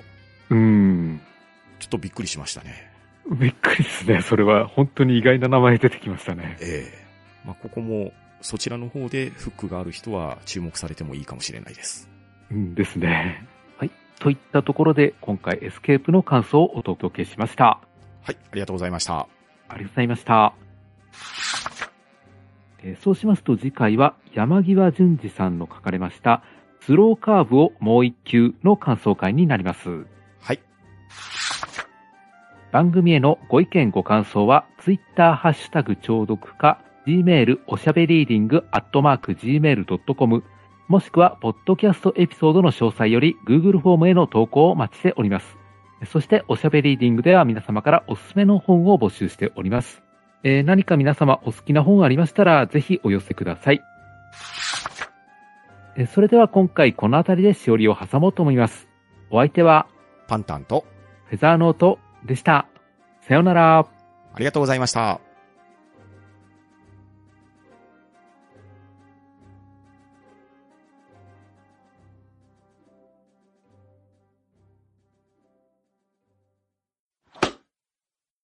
[0.50, 1.20] うん。
[1.78, 2.90] ちょっとびっくりしましたね。
[3.30, 4.22] びっくりですね。
[4.22, 6.56] それは本当に意外な名前出てきましたね。
[6.60, 7.06] ええ。
[7.44, 12.08] まあ、ここも、そちらの方でフックがある人は注目されてもいいかもしれないです。
[12.50, 13.46] うんですね。
[13.78, 13.90] はい。
[14.18, 17.80] といったところで、今回エスケープの感想をお届けしました。
[18.22, 19.20] はい、ありがとうございました。
[19.20, 19.28] あ
[19.70, 20.54] りがとうございました。
[22.82, 26.42] えーそうしますと次回は山際淳二さんの書かれました
[26.80, 30.06] スローカーブをもう一球の感想会になります。
[32.72, 40.44] 番組へのご意見ご感想は、ツイッターハッシュタグ聴読か、gmail おしゃべりーディングアットマーク gmail.com、
[40.88, 45.56] もしくは、ポッドキャストエピソードの詳細より Google フォームへの投稿をお待ちしております。
[46.04, 50.02] そして、おしゃべりーディングでは皆様からおすすめの本を募集しております。
[50.42, 53.82] えー、何か皆様お好きな本ありましたら、ぜひお寄せください。
[55.96, 58.88] えー、それでは今回この辺りでしおりを挟もうと思います。
[59.30, 59.86] お相手は、
[60.28, 60.84] パンタンと、
[61.24, 62.66] フェザーノートでした。
[63.20, 63.78] さようなら。
[63.78, 63.86] あ
[64.38, 65.25] りがとうございました。